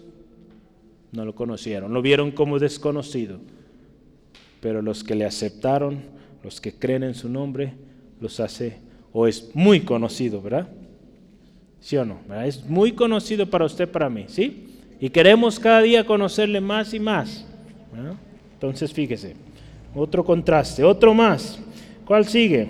[1.11, 3.39] no lo conocieron, lo vieron como desconocido.
[4.61, 5.99] Pero los que le aceptaron,
[6.43, 7.73] los que creen en su nombre,
[8.21, 8.77] los hace,
[9.11, 10.69] o es muy conocido, ¿verdad?
[11.79, 12.19] ¿Sí o no?
[12.43, 14.67] Es muy conocido para usted, para mí, ¿sí?
[14.99, 17.45] Y queremos cada día conocerle más y más.
[18.53, 19.35] Entonces, fíjese,
[19.97, 21.59] otro contraste, otro más.
[22.05, 22.69] ¿Cuál sigue?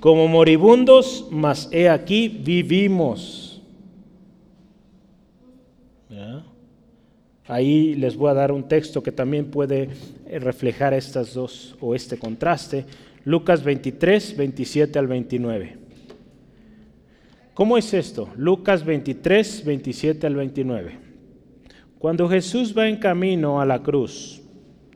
[0.00, 3.44] Como moribundos, mas he aquí vivimos.
[7.46, 9.90] Ahí les voy a dar un texto que también puede
[10.26, 12.86] eh, reflejar estas dos o este contraste.
[13.24, 15.76] Lucas 23, 27 al 29.
[17.52, 18.30] ¿Cómo es esto?
[18.36, 20.98] Lucas 23, 27 al 29.
[21.98, 24.42] Cuando Jesús va en camino a la cruz,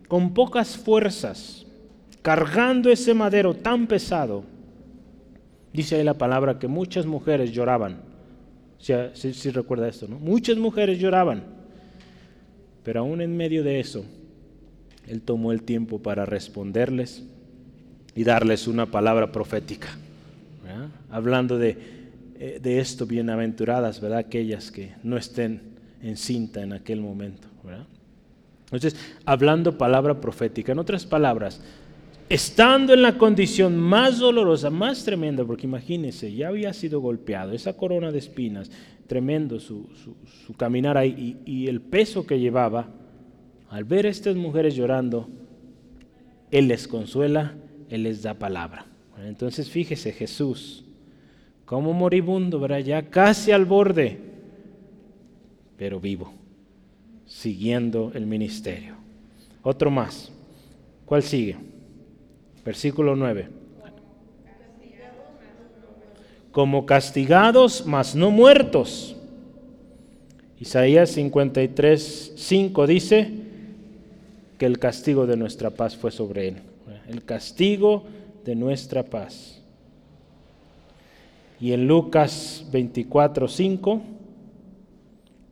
[0.08, 1.66] con pocas fuerzas,
[2.22, 4.44] cargando ese madero tan pesado,
[5.72, 8.00] dice ahí la palabra que muchas mujeres lloraban.
[8.78, 10.18] Si recuerda esto, ¿no?
[10.18, 11.42] Muchas mujeres lloraban.
[12.84, 14.04] Pero aún en medio de eso,
[15.06, 17.24] Él tomó el tiempo para responderles
[18.14, 19.88] y darles una palabra profética.
[21.10, 21.76] Hablando de,
[22.38, 24.18] eh, de esto, bienaventuradas, ¿verdad?
[24.18, 25.60] Aquellas que no estén
[26.02, 27.48] encinta en aquel momento.
[27.64, 27.86] ¿verdad?
[28.70, 31.60] Entonces, hablando palabra profética, en otras palabras,
[32.28, 37.76] estando en la condición más dolorosa, más tremenda, porque imagínense, ya había sido golpeado, esa
[37.76, 38.70] corona de espinas,
[39.06, 39.88] tremendo su,
[40.46, 42.88] su, caminar ahí y, y, el peso que llevaba,
[43.70, 45.28] al ver a estas mujeres llorando,
[46.50, 47.54] Él les consuela,
[47.88, 48.86] Él les da palabra.
[49.24, 50.84] Entonces fíjese Jesús,
[51.64, 52.78] como moribundo, ¿verdad?
[52.78, 54.18] ya casi al borde,
[55.76, 56.32] pero vivo,
[57.28, 58.96] siguiendo el ministerio.
[59.62, 60.32] Otro más.
[61.04, 61.56] ¿Cuál sigue?
[62.64, 63.48] Versículo 9.
[66.50, 69.14] Como castigados, mas no muertos.
[70.58, 73.30] Isaías 53, 5 dice
[74.58, 76.56] que el castigo de nuestra paz fue sobre él.
[77.08, 78.04] El castigo
[78.44, 79.62] de nuestra paz.
[81.60, 84.02] Y en Lucas 24, 5,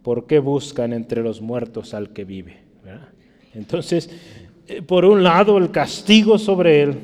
[0.06, 2.58] ¿por qué buscan entre los muertos al que vive?
[3.54, 4.08] Entonces,
[4.86, 6.96] por un lado el castigo sobre él,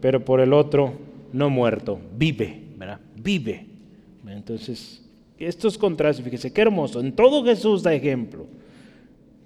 [0.00, 0.94] pero por el otro
[1.34, 3.00] no muerto, vive, ¿verdad?
[3.22, 3.66] Vive.
[4.26, 5.02] Entonces,
[5.38, 8.46] estos contrastes, fíjese qué hermoso, en todo Jesús da ejemplo.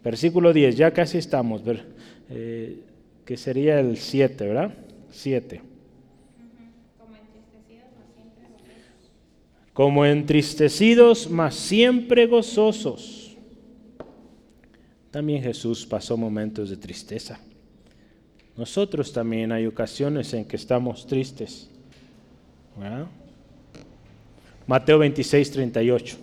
[0.05, 1.61] Versículo 10, ya casi estamos,
[2.31, 2.83] eh,
[3.25, 4.75] que sería el 7, ¿verdad?
[5.11, 5.61] 7.
[9.73, 13.37] Como entristecidos, mas siempre gozosos.
[15.11, 17.41] También Jesús pasó momentos de tristeza.
[18.57, 21.71] Nosotros también hay ocasiones en que estamos tristes.
[24.67, 26.17] Mateo 26, 38.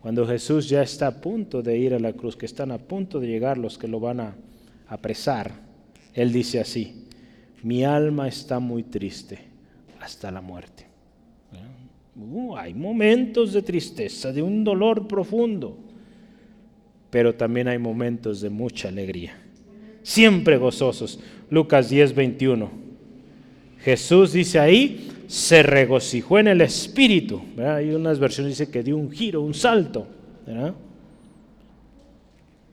[0.00, 3.20] Cuando Jesús ya está a punto de ir a la cruz, que están a punto
[3.20, 4.34] de llegar los que lo van a
[4.88, 5.52] apresar,
[6.14, 7.06] Él dice así,
[7.62, 9.38] mi alma está muy triste
[10.00, 10.89] hasta la muerte.
[12.16, 15.76] Uh, hay momentos de tristeza, de un dolor profundo,
[17.10, 19.34] pero también hay momentos de mucha alegría
[20.02, 21.20] siempre gozosos.
[21.50, 22.70] Lucas 10, 21.
[23.82, 27.42] Jesús dice ahí, se regocijó en el Espíritu.
[27.58, 30.06] Hay unas versiones dice que dio un giro, un salto.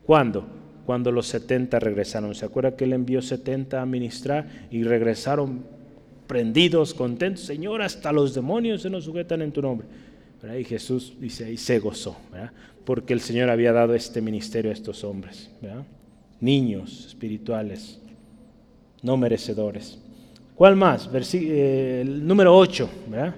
[0.05, 0.45] ¿Cuándo?
[0.85, 2.33] Cuando los 70 regresaron.
[2.33, 5.65] ¿Se acuerda que él envió 70 a ministrar y regresaron
[6.27, 7.43] prendidos, contentos?
[7.43, 9.87] Señor, hasta los demonios se nos sujetan en tu nombre.
[10.59, 12.51] Y Jesús dice ahí, se gozó, ¿verdad?
[12.87, 15.49] porque el Señor había dado este ministerio a estos hombres.
[16.39, 17.99] niños espirituales,
[19.01, 19.99] no merecedores.
[20.55, 21.11] ¿Cuál más?
[21.11, 23.35] Versi eh, el número 8, ¿verdad?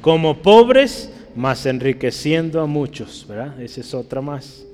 [0.00, 3.26] Como pobres, mas enriqueciendo a muchos.
[3.60, 4.64] Esa es otra más.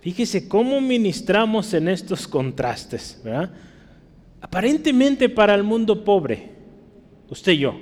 [0.00, 3.50] Fíjese cómo ministramos en estos contrastes, ¿verdad?
[4.40, 6.50] Aparentemente para el mundo pobre,
[7.28, 7.80] usted y yo,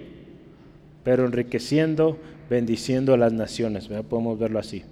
[1.04, 4.04] pero enriqueciendo, bendiciendo a las naciones, ¿verdad?
[4.04, 4.82] Podemos verlo así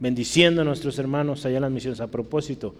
[0.00, 2.00] bendiciendo a nuestros hermanos allá en las misiones.
[2.00, 2.74] A propósito,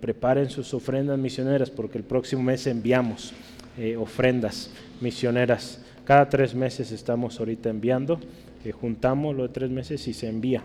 [0.00, 3.32] preparen sus ofrendas misioneras porque el próximo mes enviamos
[3.78, 5.80] eh, ofrendas misioneras.
[6.04, 8.18] Cada tres meses estamos ahorita enviando,
[8.64, 10.62] eh, juntamos los tres meses y se envía.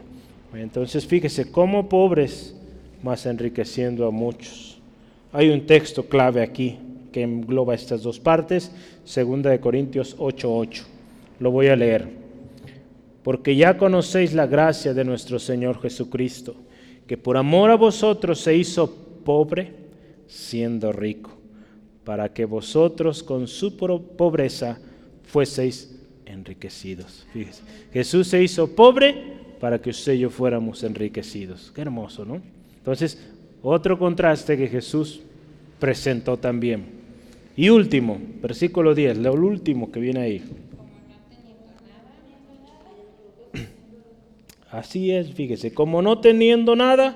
[0.54, 2.56] Entonces fíjese, como pobres,
[3.04, 4.80] más enriqueciendo a muchos.
[5.32, 6.78] Hay un texto clave aquí
[7.14, 8.74] que engloba estas dos partes,
[9.06, 10.84] segunda de Corintios 8:8.
[11.40, 12.24] Lo voy a leer
[13.24, 16.56] porque ya conocéis la gracia de nuestro Señor Jesucristo,
[17.08, 18.94] que por amor a vosotros se hizo
[19.24, 19.72] pobre,
[20.28, 21.32] siendo rico,
[22.04, 24.80] para que vosotros con su pobreza
[25.24, 25.96] fueseis
[26.26, 27.26] enriquecidos.
[27.32, 27.62] Fíjese,
[27.94, 29.16] Jesús se hizo pobre
[29.60, 31.72] para que usted y yo fuéramos enriquecidos.
[31.74, 32.42] Qué hermoso, ¿no?
[32.78, 33.18] Entonces,
[33.62, 35.22] otro contraste que Jesús
[35.80, 37.03] presentó también.
[37.56, 40.44] Y último, versículo 10, lo último que viene ahí.
[44.72, 47.16] Así es, fíjese, como no teniendo nada,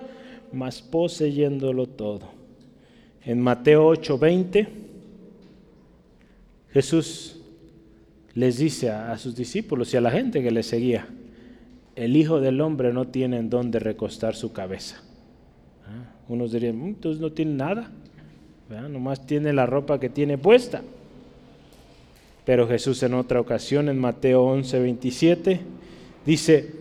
[0.53, 2.29] mas poseyéndolo todo.
[3.25, 4.67] En Mateo 8:20,
[6.71, 7.41] Jesús
[8.35, 11.07] les dice a, sus discípulos y a la gente que le seguía,
[11.95, 15.01] el Hijo del Hombre no tiene en dónde recostar su cabeza.
[15.87, 16.13] ¿Ah?
[16.27, 17.91] Unos dirían, "Mm, entonces no tiene nada,
[18.69, 18.89] ¿verdad?
[18.89, 20.81] nomás tiene la ropa que tiene puesta.
[22.45, 25.59] Pero Jesús en otra ocasión, en Mateo 11:27,
[26.25, 26.71] dice,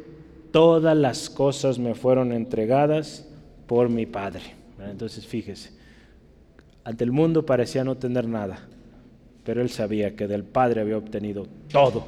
[0.52, 3.26] todas las cosas me fueron entregadas
[3.66, 4.42] por mi Padre.
[4.88, 5.70] Entonces fíjese,
[6.84, 8.60] ante el mundo parecía no tener nada,
[9.44, 12.06] pero él sabía que del Padre había obtenido todo,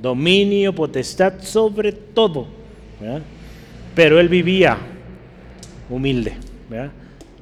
[0.00, 2.46] dominio, potestad sobre todo.
[3.96, 4.78] Pero él vivía
[5.90, 6.34] humilde,
[6.70, 6.92] ¿verdad?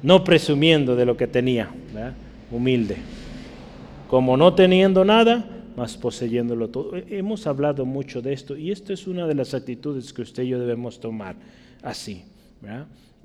[0.03, 1.69] No presumiendo de lo que tenía,
[2.51, 2.97] humilde.
[4.07, 5.45] Como no teniendo nada,
[5.75, 6.93] más poseyéndolo todo.
[7.09, 10.49] Hemos hablado mucho de esto y esta es una de las actitudes que usted y
[10.49, 11.35] yo debemos tomar
[11.81, 12.23] así.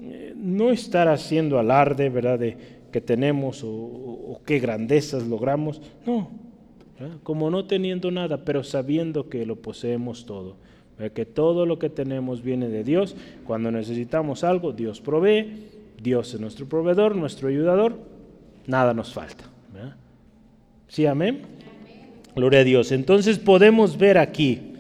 [0.00, 2.38] Eh, No estar haciendo alarde, ¿verdad?
[2.38, 2.56] De
[2.92, 5.80] que tenemos o, qué grandezas logramos.
[6.06, 6.30] No,
[7.22, 10.56] como no teniendo nada, pero sabiendo que lo poseemos todo.
[11.14, 13.16] Que todo lo que tenemos viene de Dios.
[13.46, 15.75] Cuando necesitamos algo, Dios provee.
[16.00, 17.98] Dios es nuestro proveedor, nuestro ayudador.
[18.66, 19.44] Nada nos falta.
[20.88, 21.42] ¿Sí, amén?
[22.34, 22.92] Gloria a Dios.
[22.92, 24.74] Entonces podemos ver aquí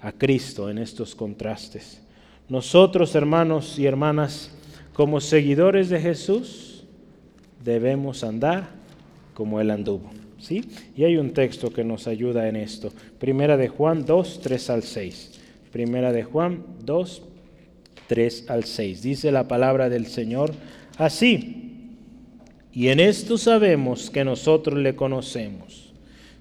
[0.00, 2.02] a Cristo en estos contrastes.
[2.48, 4.50] Nosotros, hermanos y hermanas,
[4.92, 6.84] como seguidores de Jesús,
[7.64, 8.68] debemos andar
[9.34, 10.10] como Él anduvo.
[10.38, 10.64] ¿sí?
[10.96, 12.92] Y hay un texto que nos ayuda en esto.
[13.18, 15.40] Primera de Juan 2, 3 al 6.
[15.70, 17.22] Primera de Juan 2,
[18.10, 19.02] 3 al 6.
[19.02, 20.50] Dice la palabra del Señor
[20.98, 21.86] así.
[22.72, 25.92] Y en esto sabemos que nosotros le conocemos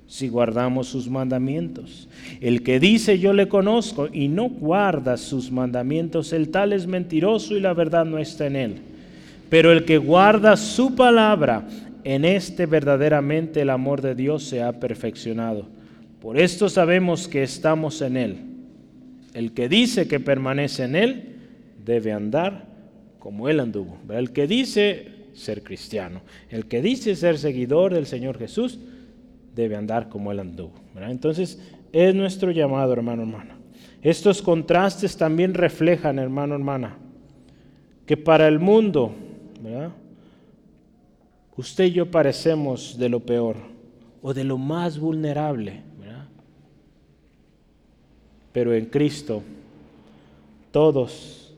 [0.07, 2.09] si guardamos sus mandamientos.
[2.41, 7.55] El que dice yo le conozco y no guarda sus mandamientos, el tal es mentiroso
[7.55, 8.75] y la verdad no está en él.
[9.51, 11.67] Pero el que guarda su palabra,
[12.03, 15.67] en este verdaderamente el amor de Dios se ha perfeccionado.
[16.19, 18.37] Por esto sabemos que estamos en él.
[19.35, 21.38] El que dice que permanece en él,
[21.89, 22.65] debe andar
[23.17, 23.97] como él anduvo.
[24.09, 28.79] El que dice ser cristiano, el que dice ser seguidor del Señor Jesús,
[29.55, 30.73] debe andar como Él anduvo.
[30.95, 31.59] Entonces,
[31.91, 33.57] es nuestro llamado, hermano, hermana.
[34.01, 36.97] Estos contrastes también reflejan, hermano, hermana,
[38.05, 39.11] que para el mundo,
[41.57, 43.57] usted y yo parecemos de lo peor
[44.21, 45.81] o de lo más vulnerable,
[48.51, 49.41] pero en Cristo
[50.71, 51.48] todos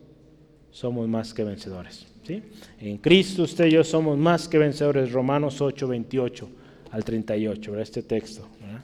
[0.72, 2.06] somos más que vencedores.
[2.26, 2.42] ¿sí?
[2.80, 6.50] En Cristo usted y yo somos más que vencedores, Romanos 8, 28
[6.92, 7.84] al 38, ¿verdad?
[7.84, 8.48] este texto.
[8.60, 8.84] ¿verdad?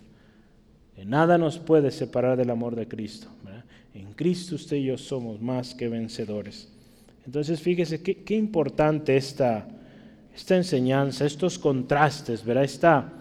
[1.05, 3.27] Nada nos puede separar del amor de Cristo.
[3.93, 6.69] En Cristo usted y yo somos más que vencedores.
[7.25, 9.67] Entonces fíjese qué, qué importante esta,
[10.35, 12.63] esta enseñanza, estos contrastes, ¿verdad?
[12.63, 13.13] esta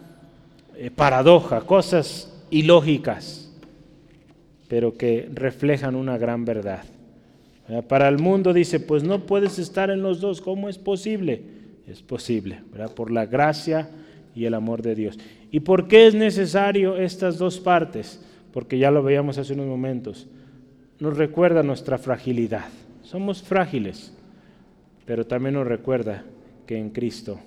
[0.76, 3.50] eh, paradoja, cosas ilógicas,
[4.68, 6.84] pero que reflejan una gran verdad.
[7.88, 11.42] Para el mundo dice, pues no puedes estar en los dos, ¿cómo es posible?
[11.88, 12.94] Es posible, ¿verdad?
[12.94, 13.90] por la gracia
[14.34, 15.18] y el amor de Dios.
[15.50, 18.20] ¿Y por qué es necesario estas dos partes?
[18.52, 20.28] Porque ya lo veíamos hace unos momentos.
[21.00, 22.66] Nos recuerda nuestra fragilidad.
[23.02, 24.12] Somos frágiles,
[25.04, 26.24] pero también nos recuerda
[26.66, 27.38] que en Cristo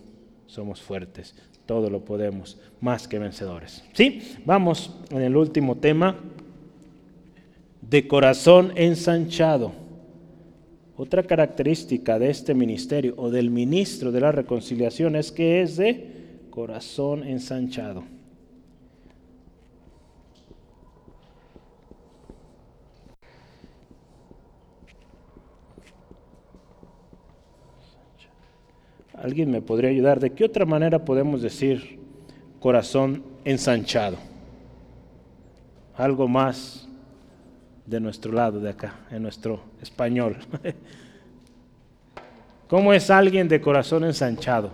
[0.48, 1.36] somos fuertes.
[1.66, 3.84] Todo lo podemos, más que vencedores.
[3.94, 4.22] ¿Sí?
[4.46, 6.16] Vamos en el último tema,
[7.82, 9.72] de corazón ensanchado.
[11.02, 16.50] Otra característica de este ministerio o del ministro de la reconciliación es que es de
[16.50, 18.04] corazón ensanchado.
[29.14, 30.20] ¿Alguien me podría ayudar?
[30.20, 31.98] ¿De qué otra manera podemos decir
[32.60, 34.18] corazón ensanchado?
[35.96, 36.89] Algo más
[37.90, 40.38] de nuestro lado de acá, en nuestro español.
[42.70, 44.70] ¿Cómo es alguien de corazón ensanchado?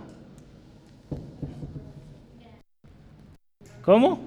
[3.82, 4.20] ¿Cómo?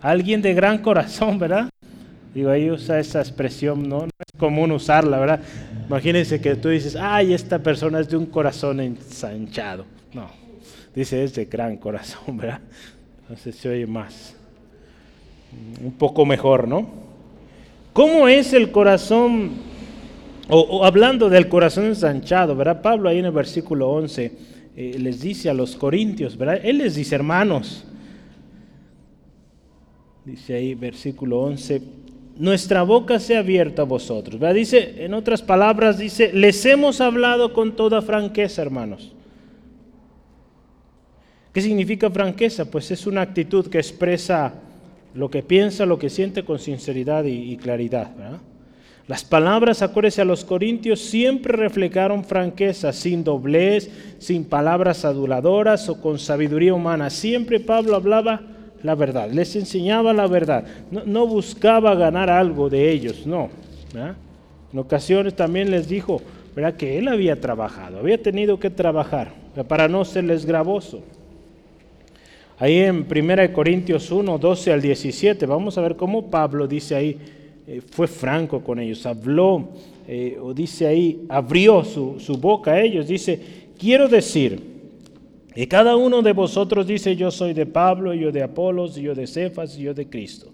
[0.00, 1.68] Alguien de gran corazón, ¿verdad?
[2.34, 3.98] Digo, ahí usa esa expresión, ¿no?
[4.00, 5.40] no es común usarla, ¿verdad?
[5.86, 9.84] Imagínense que tú dices, ay, esta persona es de un corazón ensanchado.
[10.14, 10.30] No,
[10.94, 12.60] dice es de gran corazón, ¿verdad?
[13.20, 14.34] Entonces se oye más.
[15.84, 17.11] un poco mejor, ¿no?
[17.92, 19.50] ¿Cómo es el corazón,
[20.48, 22.80] o, hablando del corazón ensanchado, ¿verdad?
[22.80, 24.32] Pablo ahí en el versículo 11
[24.74, 26.60] eh, les dice a los corintios, ¿verdad?
[26.62, 27.84] Él les dice, hermanos,
[30.24, 31.82] dice ahí versículo 11,
[32.38, 34.54] nuestra boca sea abierta a vosotros, ¿verdad?
[34.54, 39.12] Dice, en otras palabras, dice, les hemos hablado con toda franqueza, hermanos.
[41.52, 42.64] ¿Qué significa franqueza?
[42.70, 44.54] Pues es una actitud que expresa
[45.14, 48.10] lo que piensa, lo que siente con sinceridad y, claridad.
[49.08, 56.00] Las palabras, acuérdense a los corintios, siempre reflejaron franqueza, sin doblez, sin palabras aduladoras o
[56.00, 57.10] con sabiduría humana.
[57.10, 58.42] Siempre Pablo hablaba
[58.82, 60.64] la verdad, les enseñaba la verdad.
[60.90, 63.50] No, buscaba ganar algo de ellos, no.
[64.72, 66.22] En ocasiones también les dijo
[66.78, 69.32] que él había trabajado, había tenido que trabajar
[69.68, 71.02] para no serles gravoso.
[72.62, 77.18] Ahí en 1 Corintios 1, 12 al 17, vamos a ver cómo Pablo dice ahí,
[77.66, 79.70] eh, fue franco con ellos, habló,
[80.06, 84.62] eh, o dice ahí, abrió su, su boca a ellos, dice, quiero decir,
[85.52, 89.26] que cada uno de vosotros dice, yo soy de Pablo, yo de Apolos, yo de
[89.26, 90.52] Cefas, yo de Cristo.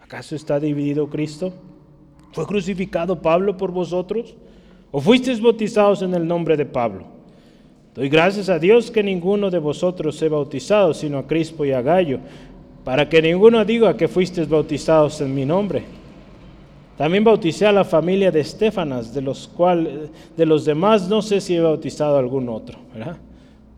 [0.00, 1.52] ¿Acaso está dividido Cristo?
[2.32, 4.36] ¿Fue crucificado Pablo por vosotros?
[4.90, 7.21] ¿O fuisteis bautizados en el nombre de Pablo?
[7.94, 11.82] Doy gracias a Dios que ninguno de vosotros se bautizado, sino a Crispo y a
[11.82, 12.20] Gallo,
[12.84, 15.82] para que ninguno diga que fuisteis bautizados en mi nombre.
[16.96, 21.40] También bauticé a la familia de Estefanas, de los, cual, de los demás no sé
[21.42, 22.78] si he bautizado a algún otro.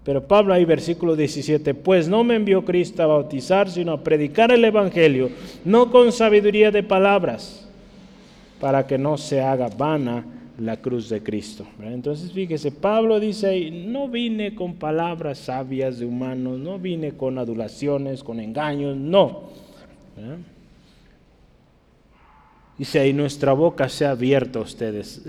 [0.04, 4.52] Pero Pablo ahí, versículo 17, pues no me envió Cristo a bautizar, sino a predicar
[4.52, 5.30] el Evangelio,
[5.64, 7.68] no con sabiduría de palabras,
[8.60, 10.24] para que no se haga vana
[10.58, 11.66] la cruz de Cristo.
[11.80, 17.38] Entonces fíjese, Pablo dice ahí, no vine con palabras sabias de humanos, no vine con
[17.38, 19.42] adulaciones, con engaños, no.
[22.78, 25.22] Dice ahí, nuestra boca se ha abierto a ustedes.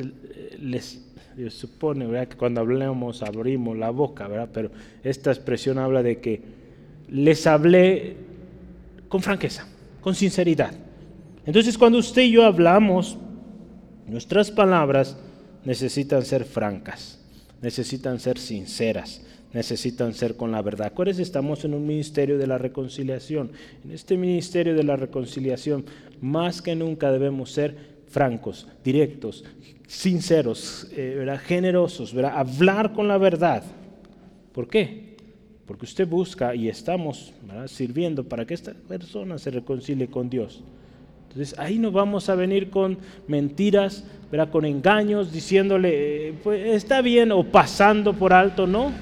[0.59, 1.01] Les,
[1.49, 2.27] supone ¿verdad?
[2.27, 4.49] que cuando hablamos abrimos la boca, ¿verdad?
[4.53, 4.71] pero
[5.03, 6.41] esta expresión habla de que
[7.09, 8.15] les hablé
[9.09, 9.67] con franqueza,
[10.01, 10.73] con sinceridad.
[11.45, 13.17] Entonces cuando usted y yo hablamos,
[14.07, 15.17] nuestras palabras
[15.63, 17.19] necesitan ser francas,
[17.61, 19.21] necesitan ser sinceras,
[19.53, 20.87] necesitan ser con la verdad.
[20.87, 23.51] Acuérdense, estamos en un ministerio de la reconciliación.
[23.83, 25.85] En este ministerio de la reconciliación,
[26.21, 29.43] más que nunca debemos ser francos, directos,
[29.87, 33.63] sinceros, eh, generosos, hablar con la verdad.
[34.51, 35.15] ¿Por qué?
[35.65, 37.33] Porque usted busca y estamos
[37.67, 40.63] sirviendo para que esta persona se reconcilie con Dios.
[41.35, 44.49] Entonces ahí no vamos a venir con mentiras, ¿verdad?
[44.49, 48.93] con engaños, diciéndole, eh, pues está bien o pasando por alto, no.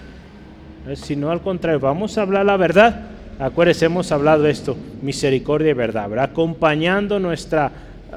[0.87, 3.01] Eh, Sino al contrario, vamos a hablar la verdad.
[3.37, 6.31] Acuérdense, hemos hablado esto, misericordia y verdad, ¿verdad?
[6.31, 7.71] acompañando nuestra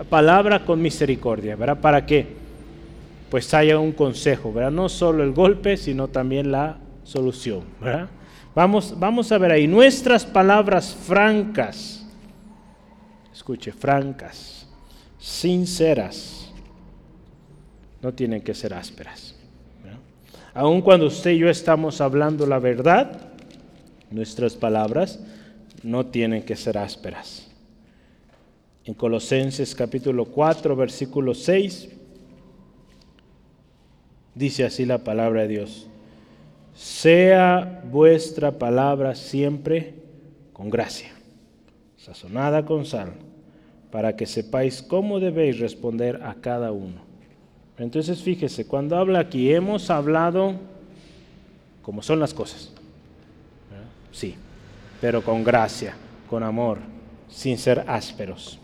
[0.08, 1.78] palabra con misericordia, ¿verdad?
[1.80, 2.26] Para que
[3.30, 4.70] pues haya un consejo, ¿verdad?
[4.70, 8.08] No solo el golpe, sino también la solución, ¿verdad?
[8.54, 11.95] Vamos, vamos a ver ahí, nuestras palabras francas,
[13.36, 14.66] escuche, francas,
[15.18, 16.50] sinceras,
[18.00, 19.34] no tienen que ser ásperas.
[20.54, 23.28] Aun cuando usted y yo estamos hablando la verdad,
[24.10, 25.20] nuestras palabras
[25.82, 27.46] no tienen que ser ásperas.
[28.86, 31.90] En Colosenses capítulo 4, versículo 6,
[34.34, 35.88] dice así la palabra de Dios.
[36.72, 39.94] Sea vuestra palabra siempre
[40.54, 41.10] con gracia,
[41.98, 43.25] sazonada con sal,
[43.96, 47.00] para que sepáis cómo debéis responder a cada uno.
[47.78, 50.52] Entonces fíjese, cuando habla aquí, hemos hablado
[51.80, 52.70] como son las cosas.
[54.12, 54.34] Sí,
[55.00, 55.94] pero con gracia,
[56.28, 56.76] con amor,
[57.30, 58.58] sin ser ásperos.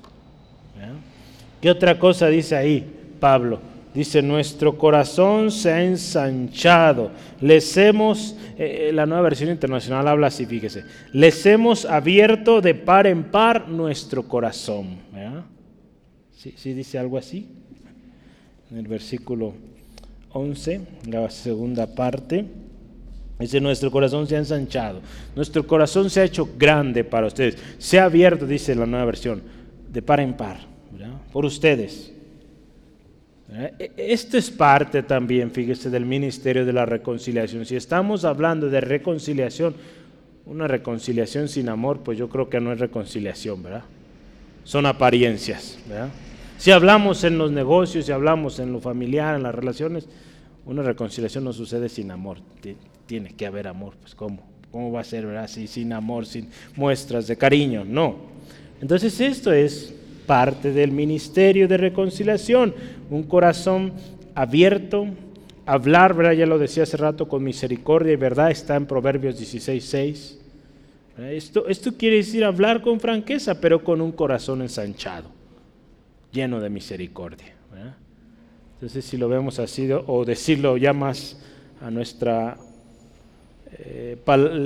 [1.62, 2.86] ¿Qué otra cosa dice ahí
[3.18, 3.58] Pablo?
[3.94, 7.10] Dice, nuestro corazón se ha ensanchado.
[7.42, 10.84] Les hemos, eh, la nueva versión internacional habla así, fíjese.
[11.12, 14.96] Les hemos abierto de par en par nuestro corazón.
[16.56, 17.46] ¿Sí, dice algo así?
[18.70, 19.54] En el versículo
[20.32, 22.44] 11, la segunda parte.
[23.38, 25.00] Dice, nuestro corazón se ha ensanchado.
[25.36, 27.58] Nuestro corazón se ha hecho grande para ustedes.
[27.78, 29.42] Se ha abierto, dice la nueva versión,
[29.88, 30.58] de par en par.
[30.90, 31.12] ¿verdad?
[31.32, 32.12] Por ustedes.
[33.96, 37.66] Esto es parte también, fíjese, del ministerio de la reconciliación.
[37.66, 39.74] Si estamos hablando de reconciliación,
[40.46, 43.84] una reconciliación sin amor, pues yo creo que no es reconciliación, ¿verdad?
[44.64, 46.08] Son apariencias, ¿verdad?
[46.62, 50.06] Si hablamos en los negocios, si hablamos en lo familiar, en las relaciones,
[50.64, 52.38] una reconciliación no sucede sin amor.
[53.04, 54.44] Tiene que haber amor, pues ¿cómo?
[54.70, 55.48] ¿Cómo va a ser, verdad?
[55.48, 58.14] Si sin amor, sin muestras de cariño, no.
[58.80, 59.92] Entonces esto es
[60.24, 62.72] parte del ministerio de reconciliación,
[63.10, 63.94] un corazón
[64.36, 65.08] abierto,
[65.66, 70.36] hablar, ya lo decía hace rato, con misericordia y verdad, está en Proverbios 16.6.
[71.32, 75.28] Esto, esto quiere decir hablar con franqueza, pero con un corazón ensanchado,
[76.32, 77.54] lleno de misericordia.
[78.74, 81.38] Entonces, si lo vemos así, o decirlo ya más
[81.80, 82.56] a nuestra
[83.78, 84.16] eh,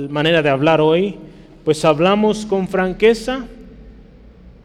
[0.09, 1.15] manera de hablar hoy,
[1.63, 3.45] pues hablamos con franqueza,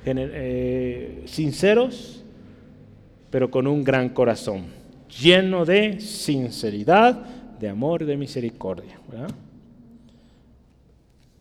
[0.07, 2.23] eh, sinceros,
[3.31, 4.66] pero con un gran corazón,
[5.20, 7.27] lleno de sinceridad,
[7.61, 8.99] de amor de misericordia.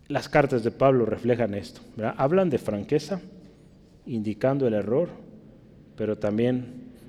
[0.09, 1.79] Las cartas de Pablo reflejan esto.
[2.17, 3.21] Hablan de franqueza,
[4.05, 5.09] indicando el error,
[5.95, 6.65] pero también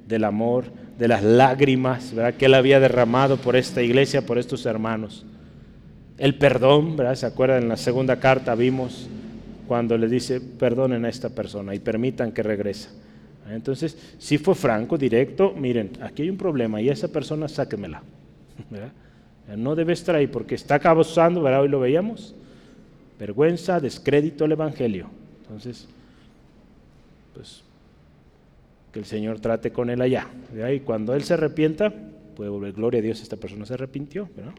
[0.06, 0.64] del amor,
[0.98, 2.34] de las lágrimas ¿verdad?
[2.34, 5.24] que él había derramado por esta iglesia, por estos hermanos.
[6.18, 7.14] El perdón, ¿verdad?
[7.14, 7.62] ¿Se acuerdan?
[7.62, 9.08] En la segunda carta vimos
[9.66, 12.90] cuando le dice, perdonen a esta persona y permitan que regrese.
[13.50, 18.02] Entonces, si fue franco, directo, miren, aquí hay un problema y esa persona sáquemela.
[18.70, 18.92] ¿verdad?
[19.56, 21.62] No debe estar ahí porque está causando, ¿verdad?
[21.62, 22.34] Hoy lo veíamos,
[23.18, 25.08] vergüenza, descrédito al Evangelio.
[25.42, 25.88] Entonces,
[27.34, 27.62] pues,
[28.92, 30.28] que el Señor trate con él allá.
[30.72, 31.92] Y cuando él se arrepienta,
[32.36, 34.28] puede volver, gloria a Dios, esta persona se arrepintió.
[34.36, 34.52] ¿verdad?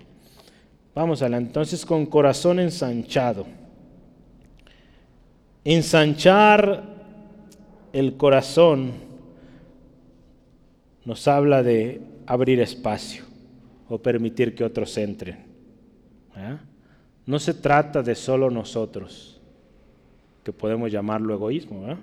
[0.95, 3.45] Vamos a la entonces con corazón ensanchado.
[5.63, 6.83] Ensanchar
[7.93, 8.91] el corazón
[11.05, 13.23] nos habla de abrir espacio
[13.87, 15.37] o permitir que otros entren.
[17.25, 19.39] No se trata de solo nosotros,
[20.43, 21.97] que podemos llamarlo egoísmo.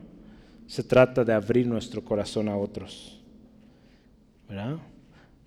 [0.71, 3.19] Se trata de abrir nuestro corazón a otros.
[4.49, 4.77] ¿verdad?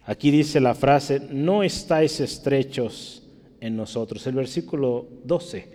[0.05, 3.23] Aquí dice la frase, no estáis estrechos
[3.61, 4.27] en nosotros.
[4.27, 5.69] El versículo 12.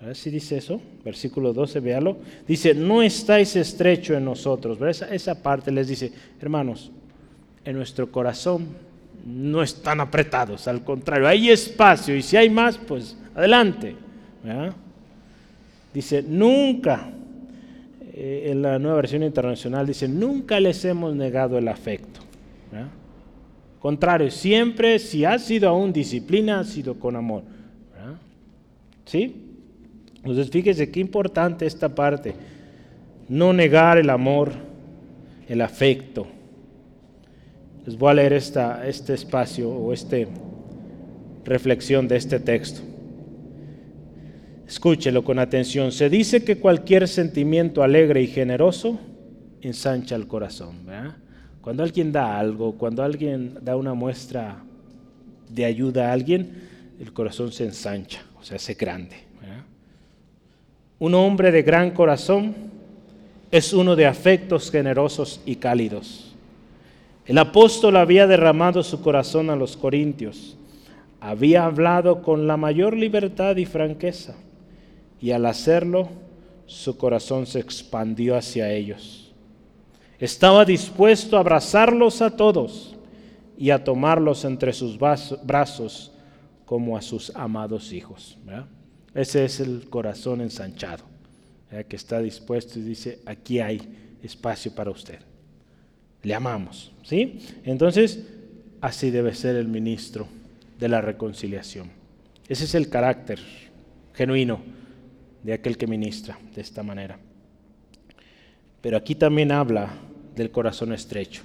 [0.00, 0.14] ¿verdad?
[0.14, 0.80] ¿Sí dice eso?
[1.04, 2.16] Versículo 12, véalo.
[2.44, 4.80] Dice, no estáis estrecho en nosotros.
[4.80, 4.90] ¿verdad?
[4.90, 6.10] Esa, esa parte les dice,
[6.40, 6.90] hermanos,
[7.64, 8.66] en nuestro corazón
[9.24, 13.94] no están apretados, al contrario, hay espacio y si hay más, pues adelante.
[14.42, 14.74] ¿verdad?
[15.94, 17.12] Dice, nunca,
[18.20, 22.18] eh, en la nueva versión internacional dice, nunca les hemos negado el afecto.
[23.78, 27.44] Contrario, siempre, si ha sido aún disciplina, ha sido con amor.
[29.04, 29.36] ¿Sí?
[30.16, 32.34] Entonces, fíjese qué importante esta parte.
[33.28, 34.50] No negar el amor,
[35.48, 36.26] el afecto.
[37.86, 40.16] Les voy a leer esta, este espacio o esta
[41.44, 42.80] reflexión de este texto.
[44.68, 45.92] Escúchelo con atención.
[45.92, 49.00] Se dice que cualquier sentimiento alegre y generoso
[49.62, 50.76] ensancha el corazón.
[51.62, 54.62] Cuando alguien da algo, cuando alguien da una muestra
[55.48, 56.68] de ayuda a alguien,
[57.00, 59.16] el corazón se ensancha, o sea, se grande.
[60.98, 62.54] Un hombre de gran corazón
[63.50, 66.34] es uno de afectos generosos y cálidos.
[67.24, 70.58] El apóstol había derramado su corazón a los corintios,
[71.20, 74.34] había hablado con la mayor libertad y franqueza,
[75.20, 76.08] y al hacerlo,
[76.66, 79.32] su corazón se expandió hacia ellos.
[80.18, 82.96] Estaba dispuesto a abrazarlos a todos
[83.56, 86.12] y a tomarlos entre sus brazos
[86.64, 88.36] como a sus amados hijos.
[89.14, 91.04] Ese es el corazón ensanchado,
[91.88, 95.20] que está dispuesto y dice, aquí hay espacio para usted.
[96.22, 97.38] Le amamos, ¿sí?
[97.64, 98.24] Entonces,
[98.80, 100.26] así debe ser el ministro
[100.78, 101.90] de la reconciliación.
[102.48, 103.38] Ese es el carácter
[104.14, 104.60] genuino
[105.48, 107.18] de aquel que ministra de esta manera.
[108.82, 109.88] Pero aquí también habla
[110.36, 111.40] del corazón estrecho.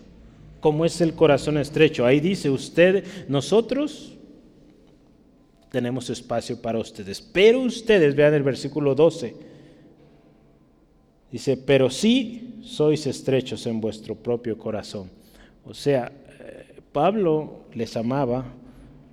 [0.59, 2.05] ¿Cómo es el corazón estrecho?
[2.05, 4.17] Ahí dice usted, nosotros
[5.71, 9.35] tenemos espacio para ustedes, pero ustedes, vean el versículo 12,
[11.31, 15.09] dice, pero sí sois estrechos en vuestro propio corazón.
[15.63, 16.11] O sea,
[16.41, 18.43] eh, Pablo les amaba,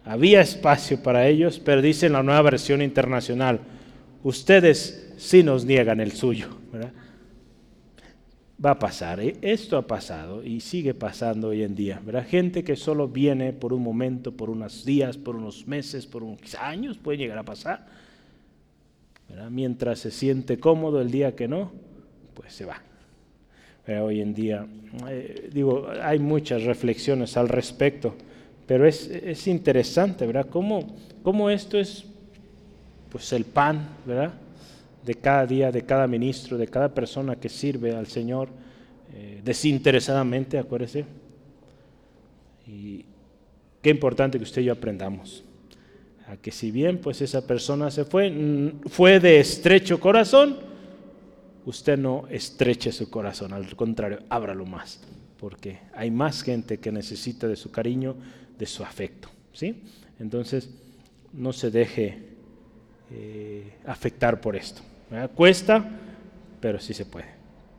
[0.05, 3.61] había espacio para ellos, pero dice en la nueva versión internacional,
[4.23, 6.49] ustedes sí nos niegan el suyo.
[6.73, 6.93] ¿verdad?
[8.65, 9.37] Va a pasar, ¿eh?
[9.41, 12.01] esto ha pasado y sigue pasando hoy en día.
[12.05, 12.27] ¿verdad?
[12.27, 16.55] Gente que solo viene por un momento, por unos días, por unos meses, por unos
[16.57, 17.87] años, puede llegar a pasar.
[19.49, 21.71] Mientras se siente cómodo el día que no,
[22.35, 22.83] pues se va.
[23.87, 24.67] Hoy en día,
[25.09, 28.15] eh, digo, hay muchas reflexiones al respecto,
[28.67, 30.47] pero es, es interesante, ¿verdad?
[30.51, 32.05] Cómo, cómo esto es
[33.11, 34.33] pues el pan, ¿verdad?
[35.05, 38.49] De cada día, de cada ministro, de cada persona que sirve al Señor
[39.15, 41.05] eh, desinteresadamente, acuérdese.
[42.67, 43.05] Y
[43.83, 45.45] qué importante que usted y yo aprendamos.
[46.29, 50.59] A que si bien pues esa persona se fue, fue de estrecho corazón,
[51.67, 55.01] usted no estreche su corazón, al contrario, ábralo más,
[55.39, 58.15] porque hay más gente que necesita de su cariño,
[58.59, 59.29] de su afecto.
[59.53, 59.83] ¿sí?
[60.21, 60.71] Entonces,
[61.33, 62.30] no se deje
[63.13, 64.83] eh, afectar por esto.
[65.35, 65.85] Cuesta,
[66.61, 67.27] pero sí se puede.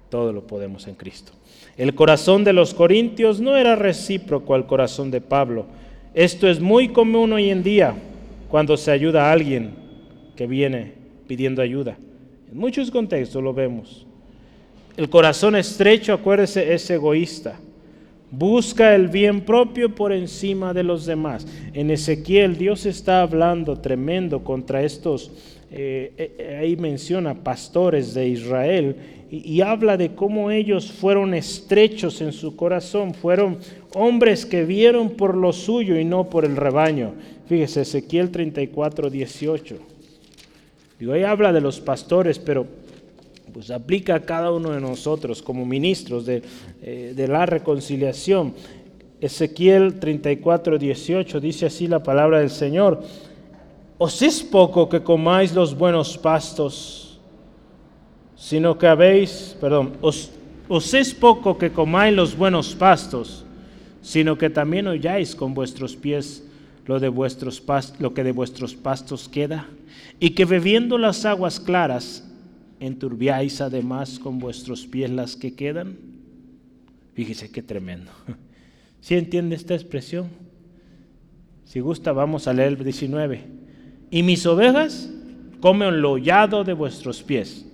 [0.10, 1.32] Todo lo podemos en Cristo.
[1.78, 5.66] El corazón de los corintios no era recíproco al corazón de Pablo.
[6.14, 7.96] Esto es muy común hoy en día
[8.50, 9.74] cuando se ayuda a alguien
[10.36, 10.94] que viene
[11.28, 11.98] pidiendo ayuda.
[12.52, 14.06] En muchos contextos lo vemos.
[14.98, 17.58] El corazón estrecho, acuérdese, es egoísta.
[18.32, 21.46] Busca el bien propio por encima de los demás.
[21.74, 25.32] En Ezequiel Dios está hablando tremendo contra estos,
[25.70, 28.96] eh, eh, ahí menciona pastores de Israel
[29.30, 33.58] y, habla de cómo ellos fueron estrechos en su corazón, fueron
[33.94, 37.14] hombres que vieron por lo suyo y no por el rebaño.
[37.48, 39.78] Fíjese, Ezequiel 34, 18.
[41.00, 42.68] Digo, ahí habla de los pastores, pero
[43.54, 46.42] pues aplica a cada uno de nosotros como ministros de,
[46.82, 48.54] eh, de la reconciliación.
[49.20, 53.04] Ezequiel 34, 18 dice así la palabra del Señor.
[53.98, 57.20] Os es poco que comáis los buenos pastos,
[58.36, 60.32] sino que habéis, perdón, os,
[60.68, 63.46] os es poco que comáis los buenos pastos,
[64.02, 66.44] sino que también holláis con vuestros pies
[66.88, 69.68] lo, de vuestros pas- lo que de vuestros pastos queda,
[70.20, 72.28] y que bebiendo las aguas claras
[72.82, 75.98] enturbiáis además con vuestros pies las que quedan.
[77.14, 78.12] Fíjese qué tremendo.
[79.02, 80.30] ¿Sí entiende esta expresión?
[81.64, 83.44] Si gusta, vamos a leer el 19.
[84.10, 85.10] Y mis ovejas
[85.62, 87.68] comen lo hollado de vuestros pies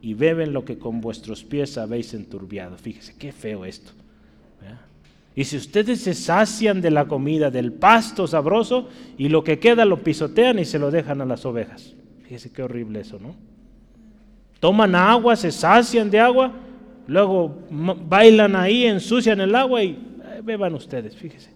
[0.00, 2.78] y beben lo que con vuestros pies habéis enturbiado.
[2.78, 3.92] Fíjese, qué feo esto.
[5.34, 9.86] Y si ustedes se sacian de la comida, del pasto sabroso, y lo que queda
[9.86, 11.94] lo pisotean y se lo dejan a las ovejas.
[12.24, 13.34] Fíjese qué horrible eso, ¿no?
[14.62, 16.52] Toman agua, se sacian de agua,
[17.08, 21.50] luego bailan ahí, ensucian el agua y eh, beban ustedes, fíjese.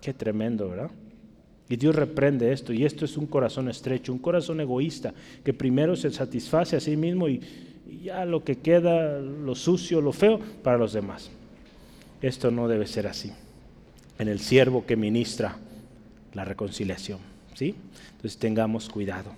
[0.00, 0.90] Qué tremendo, ¿verdad?
[1.68, 5.14] Y Dios reprende esto, y esto es un corazón estrecho, un corazón egoísta,
[5.44, 7.40] que primero se satisface a sí mismo y,
[8.02, 11.30] ya lo que queda, lo sucio, lo feo, para los demás.
[12.20, 13.30] Esto no debe ser así.
[14.18, 15.58] En el siervo que ministra
[16.34, 17.20] la reconciliación,
[17.54, 17.76] ¿sí?
[18.16, 19.30] Entonces tengamos cuidado.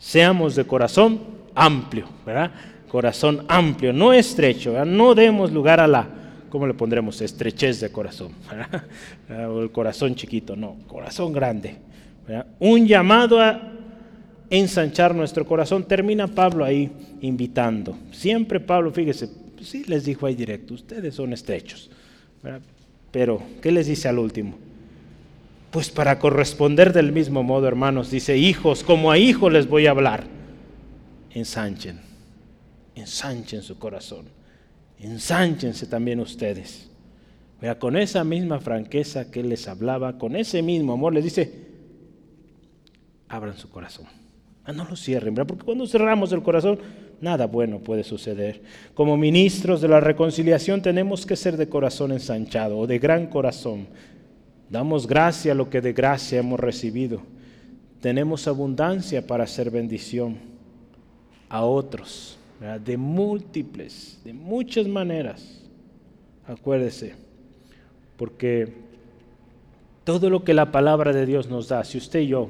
[0.00, 2.50] Seamos de corazón amplio, ¿verdad?
[2.88, 4.86] Corazón amplio, no estrecho, ¿verdad?
[4.86, 6.08] No demos lugar a la,
[6.48, 7.20] ¿cómo le pondremos?
[7.20, 8.32] Estrechez de corazón,
[9.28, 9.50] ¿verdad?
[9.50, 11.76] O el corazón chiquito, no, corazón grande.
[12.58, 13.60] Un llamado a
[14.50, 15.84] ensanchar nuestro corazón.
[15.84, 16.90] Termina Pablo ahí
[17.22, 17.96] invitando.
[18.12, 19.28] Siempre Pablo, fíjese,
[19.62, 21.90] sí les dijo ahí directo, ustedes son estrechos.
[22.42, 22.60] ¿verdad?
[23.10, 24.56] Pero, ¿qué les dice al último?
[25.70, 29.90] Pues para corresponder del mismo modo, hermanos, dice, hijos, como a hijos les voy a
[29.90, 30.24] hablar.
[31.32, 32.00] Ensanchen,
[32.94, 34.26] ensanchen su corazón,
[34.98, 36.90] ensánchense también ustedes.
[37.60, 41.52] Vea, con esa misma franqueza que él les hablaba, con ese mismo amor, les dice,
[43.28, 44.06] abran su corazón.
[44.64, 45.34] Ah, no lo cierren.
[45.34, 46.78] Porque cuando cerramos el corazón,
[47.20, 48.62] nada bueno puede suceder.
[48.94, 53.88] Como ministros de la reconciliación tenemos que ser de corazón ensanchado o de gran corazón.
[54.70, 57.22] Damos gracia a lo que de gracia hemos recibido.
[58.00, 60.49] Tenemos abundancia para hacer bendición
[61.50, 62.38] a otros,
[62.82, 65.60] de múltiples, de muchas maneras.
[66.46, 67.14] Acuérdese,
[68.16, 68.72] porque
[70.04, 72.48] todo lo que la palabra de Dios nos da, si usted y yo,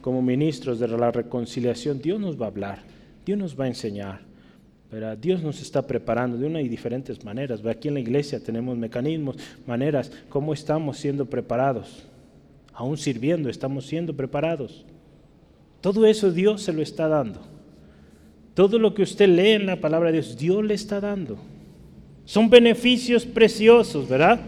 [0.00, 2.82] como ministros de la reconciliación, Dios nos va a hablar,
[3.24, 4.28] Dios nos va a enseñar.
[5.20, 7.64] Dios nos está preparando de una y diferentes maneras.
[7.64, 12.08] Aquí en la iglesia tenemos mecanismos, maneras, cómo estamos siendo preparados.
[12.72, 14.84] Aún sirviendo, estamos siendo preparados.
[15.80, 17.40] Todo eso Dios se lo está dando.
[18.60, 21.38] Todo lo que usted lee en la palabra de Dios, Dios le está dando.
[22.26, 24.38] Son beneficios preciosos, ¿verdad?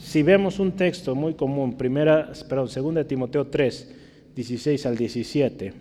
[0.00, 3.92] Si vemos un texto muy común, primera, perdón, segunda de Timoteo 3,
[4.36, 5.72] 16 al 17,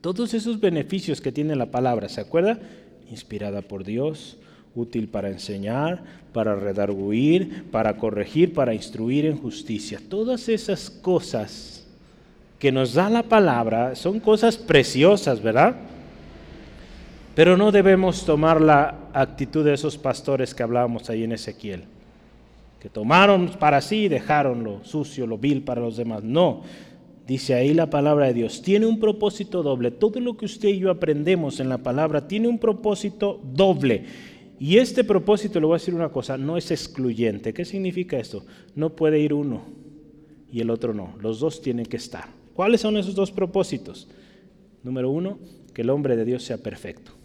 [0.00, 2.58] todos esos beneficios que tiene la palabra, ¿se acuerda?
[3.12, 4.36] Inspirada por Dios,
[4.74, 6.02] útil para enseñar,
[6.32, 10.00] para redarguir, para corregir, para instruir en justicia.
[10.08, 11.86] Todas esas cosas
[12.58, 15.94] que nos da la palabra son cosas preciosas, ¿verdad?
[17.36, 21.84] Pero no debemos tomar la actitud de esos pastores que hablábamos ahí en Ezequiel,
[22.80, 26.24] que tomaron para sí y dejaron lo sucio, lo vil para los demás.
[26.24, 26.62] No,
[27.26, 29.90] dice ahí la palabra de Dios, tiene un propósito doble.
[29.90, 34.04] Todo lo que usted y yo aprendemos en la palabra tiene un propósito doble.
[34.58, 37.52] Y este propósito, le voy a decir una cosa, no es excluyente.
[37.52, 38.46] ¿Qué significa esto?
[38.74, 39.60] No puede ir uno
[40.50, 41.12] y el otro no.
[41.20, 42.30] Los dos tienen que estar.
[42.54, 44.08] ¿Cuáles son esos dos propósitos?
[44.82, 45.38] Número uno,
[45.74, 47.15] que el hombre de Dios sea perfecto.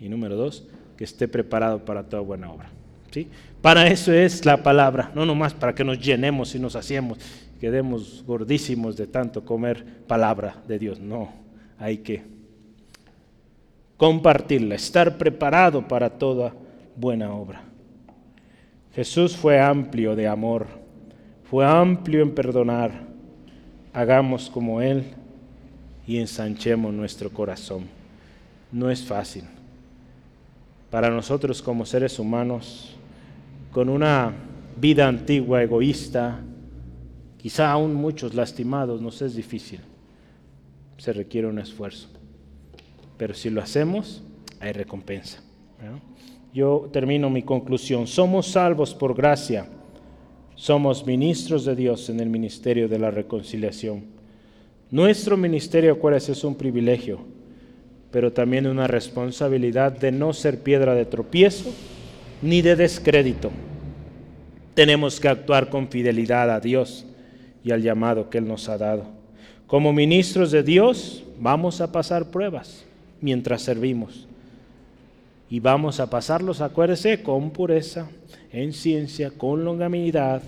[0.00, 0.66] Y número dos,
[0.96, 2.70] que esté preparado para toda buena obra.
[3.10, 3.28] ¿sí?
[3.60, 7.18] Para eso es la palabra, no nomás para que nos llenemos y nos hacemos,
[7.60, 11.00] quedemos gordísimos de tanto comer palabra de Dios.
[11.00, 11.30] No,
[11.78, 12.22] hay que
[13.96, 16.52] compartirla, estar preparado para toda
[16.96, 17.62] buena obra.
[18.94, 20.66] Jesús fue amplio de amor,
[21.50, 22.92] fue amplio en perdonar.
[23.92, 25.04] Hagamos como Él
[26.06, 27.84] y ensanchemos nuestro corazón.
[28.70, 29.44] No es fácil.
[30.90, 32.96] Para nosotros como seres humanos,
[33.72, 34.32] con una
[34.80, 36.40] vida antigua, egoísta,
[37.36, 39.80] quizá aún muchos lastimados, nos es difícil.
[40.96, 42.08] Se requiere un esfuerzo.
[43.16, 44.22] Pero si lo hacemos,
[44.60, 45.42] hay recompensa.
[46.52, 48.06] Yo termino mi conclusión.
[48.06, 49.68] Somos salvos por gracia.
[50.54, 54.04] Somos ministros de Dios en el ministerio de la reconciliación.
[54.90, 57.26] Nuestro ministerio, acuérdense, es un privilegio,
[58.14, 61.68] pero también una responsabilidad de no ser piedra de tropiezo
[62.42, 63.50] ni de descrédito.
[64.74, 67.06] Tenemos que actuar con fidelidad a Dios
[67.64, 69.06] y al llamado que Él nos ha dado.
[69.66, 72.84] Como ministros de Dios vamos a pasar pruebas
[73.20, 74.28] mientras servimos.
[75.50, 78.08] Y vamos a pasarlos, acuérdese, con pureza,
[78.52, 80.40] en ciencia, con longanimidad,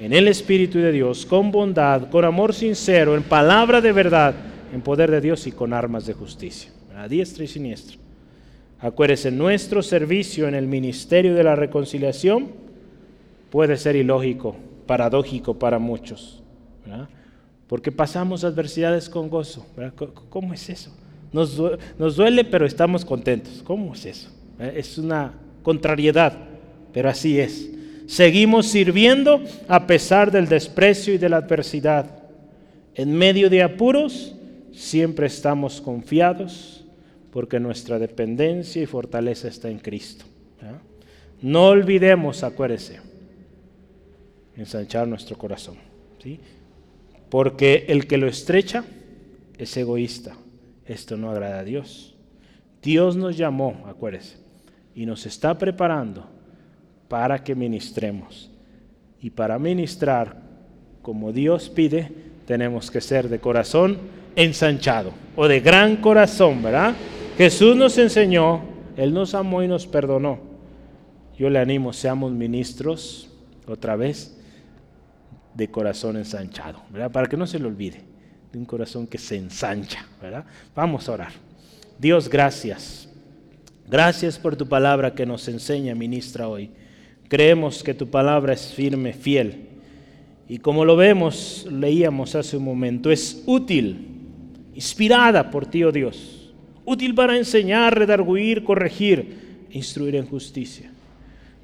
[0.00, 4.34] en el Espíritu de Dios, con bondad, con amor sincero, en palabra de verdad,
[4.72, 6.70] en poder de Dios y con armas de justicia,
[7.00, 7.96] a diestra y siniestra.
[8.78, 12.48] Acuérdese, nuestro servicio en el ministerio de la reconciliación
[13.50, 14.56] puede ser ilógico,
[14.86, 16.42] paradójico para muchos,
[17.68, 19.66] porque pasamos adversidades con gozo.
[20.28, 20.94] ¿Cómo es eso?
[21.32, 21.56] Nos,
[22.16, 23.62] duele, pero estamos contentos.
[23.64, 24.30] ¿Cómo es eso?
[24.58, 25.32] Es una
[25.62, 26.36] contrariedad,
[26.92, 27.70] pero así es.
[28.06, 32.06] Seguimos sirviendo a pesar del desprecio y de la adversidad.
[32.94, 34.34] En medio de apuros,
[34.72, 36.79] siempre estamos confiados
[37.32, 40.24] porque nuestra dependencia y fortaleza está en Cristo.
[41.42, 43.00] No olvidemos, acuérdese,
[44.56, 45.76] ensanchar nuestro corazón.
[46.22, 46.38] ¿sí?
[47.30, 48.84] Porque el que lo estrecha
[49.56, 50.36] es egoísta.
[50.84, 52.14] Esto no agrada a Dios.
[52.82, 54.36] Dios nos llamó, acuérdese,
[54.94, 56.28] y nos está preparando
[57.08, 58.50] para que ministremos.
[59.20, 60.42] Y para ministrar
[61.02, 62.10] como Dios pide,
[62.46, 63.98] tenemos que ser de corazón
[64.36, 66.94] ensanchado o de gran corazón, ¿verdad?
[67.36, 68.62] Jesús nos enseñó,
[68.96, 70.40] Él nos amó y nos perdonó.
[71.38, 73.30] Yo le animo, seamos ministros,
[73.66, 74.36] otra vez,
[75.54, 77.10] de corazón ensanchado, ¿verdad?
[77.10, 78.02] Para que no se le olvide
[78.52, 80.44] de un corazón que se ensancha, ¿verdad?
[80.74, 81.32] Vamos a orar.
[81.98, 83.08] Dios, gracias.
[83.88, 86.70] Gracias por tu palabra que nos enseña, ministra, hoy.
[87.28, 89.68] Creemos que tu palabra es firme, fiel.
[90.48, 94.08] Y como lo vemos, leíamos hace un momento, es útil,
[94.74, 96.39] inspirada por ti, oh Dios.
[96.90, 100.90] Útil para enseñar, redarguir, corregir, instruir en justicia.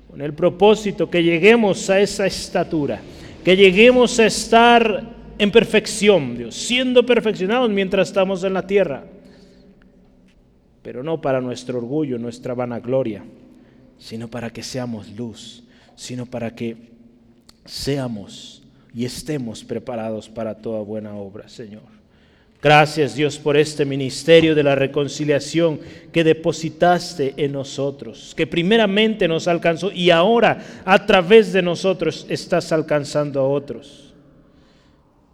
[0.08, 3.00] Con el propósito que lleguemos a esa estatura,
[3.44, 5.02] que lleguemos a estar
[5.36, 9.02] en perfección, Dios, siendo perfeccionados mientras estamos en la tierra,
[10.82, 13.24] pero no para nuestro orgullo, nuestra vanagloria,
[13.98, 15.64] sino para que seamos luz,
[15.96, 16.76] sino para que
[17.64, 18.62] seamos
[18.94, 21.95] y estemos preparados para toda buena obra, Señor.
[22.62, 25.78] Gracias Dios por este ministerio de la reconciliación
[26.10, 32.72] que depositaste en nosotros, que primeramente nos alcanzó y ahora a través de nosotros estás
[32.72, 34.14] alcanzando a otros.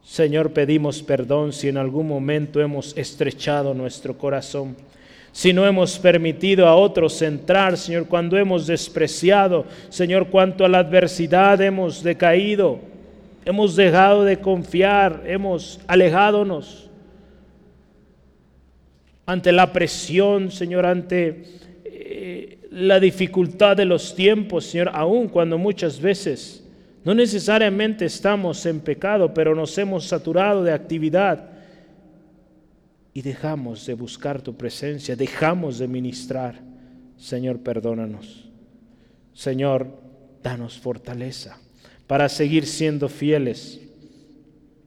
[0.03, 4.77] Señor, pedimos perdón si en algún momento hemos estrechado nuestro corazón,
[5.31, 10.81] si no hemos permitido a otros entrar, Señor, cuando hemos despreciado, Señor, cuanto a la
[10.81, 12.81] adversidad hemos decaído,
[13.44, 16.82] hemos dejado de confiar, hemos alejadonos
[19.27, 21.44] ante la presión, Señor, ante
[21.85, 26.65] eh, la dificultad de los tiempos, Señor, aun cuando muchas veces
[27.05, 31.51] no necesariamente estamos en pecado, pero nos hemos saturado de actividad
[33.12, 36.61] y dejamos de buscar tu presencia, dejamos de ministrar.
[37.16, 38.49] Señor, perdónanos.
[39.35, 39.89] Señor,
[40.43, 41.59] danos fortaleza
[42.07, 43.81] para seguir siendo fieles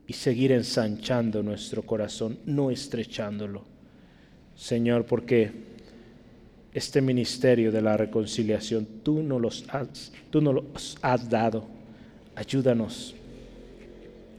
[0.06, 3.75] y seguir ensanchando nuestro corazón, no estrechándolo.
[4.56, 5.52] Señor, porque
[6.72, 11.76] este ministerio de la reconciliación tú no los has, tú los has dado
[12.36, 13.14] Ayúdanos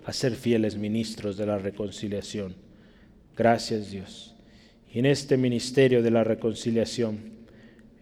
[0.05, 2.53] a ser fieles ministros de la reconciliación.
[3.35, 4.35] Gracias Dios.
[4.93, 7.17] Y en este ministerio de la reconciliación,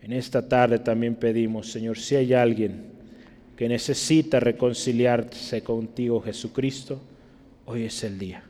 [0.02, 2.88] en esta tarde también pedimos, Señor, si hay alguien
[3.56, 7.02] que necesita reconciliarse contigo, Jesucristo,
[7.66, 8.44] hoy es el día.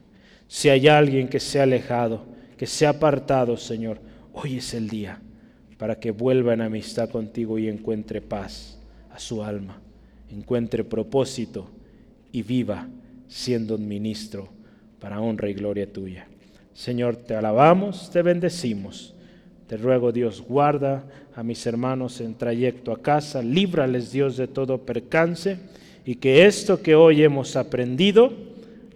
[0.47, 2.25] Si hay alguien que se ha alejado,
[2.57, 3.99] que se ha apartado, Señor,
[4.33, 5.19] hoy es el día
[5.77, 8.79] para que vuelva en amistad contigo y encuentre paz
[9.11, 9.81] a su alma,
[10.31, 11.69] encuentre propósito
[12.31, 12.87] y viva
[13.27, 14.49] siendo un ministro
[14.99, 16.27] para honra y gloria tuya.
[16.73, 19.13] Señor, te alabamos, te bendecimos.
[19.67, 21.05] Te ruego, Dios, guarda
[21.35, 25.57] a mis hermanos en trayecto a casa, líbrales, Dios, de todo percance
[26.05, 28.31] y que esto que hoy hemos aprendido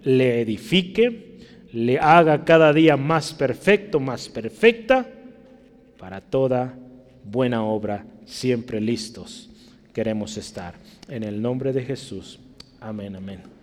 [0.04, 1.29] le edifique,
[1.72, 5.06] le haga cada día más perfecto, más perfecta,
[5.98, 6.74] para toda
[7.24, 9.50] buena obra, siempre listos
[9.92, 10.74] queremos estar.
[11.08, 12.38] En el nombre de Jesús.
[12.80, 13.59] Amén, amén.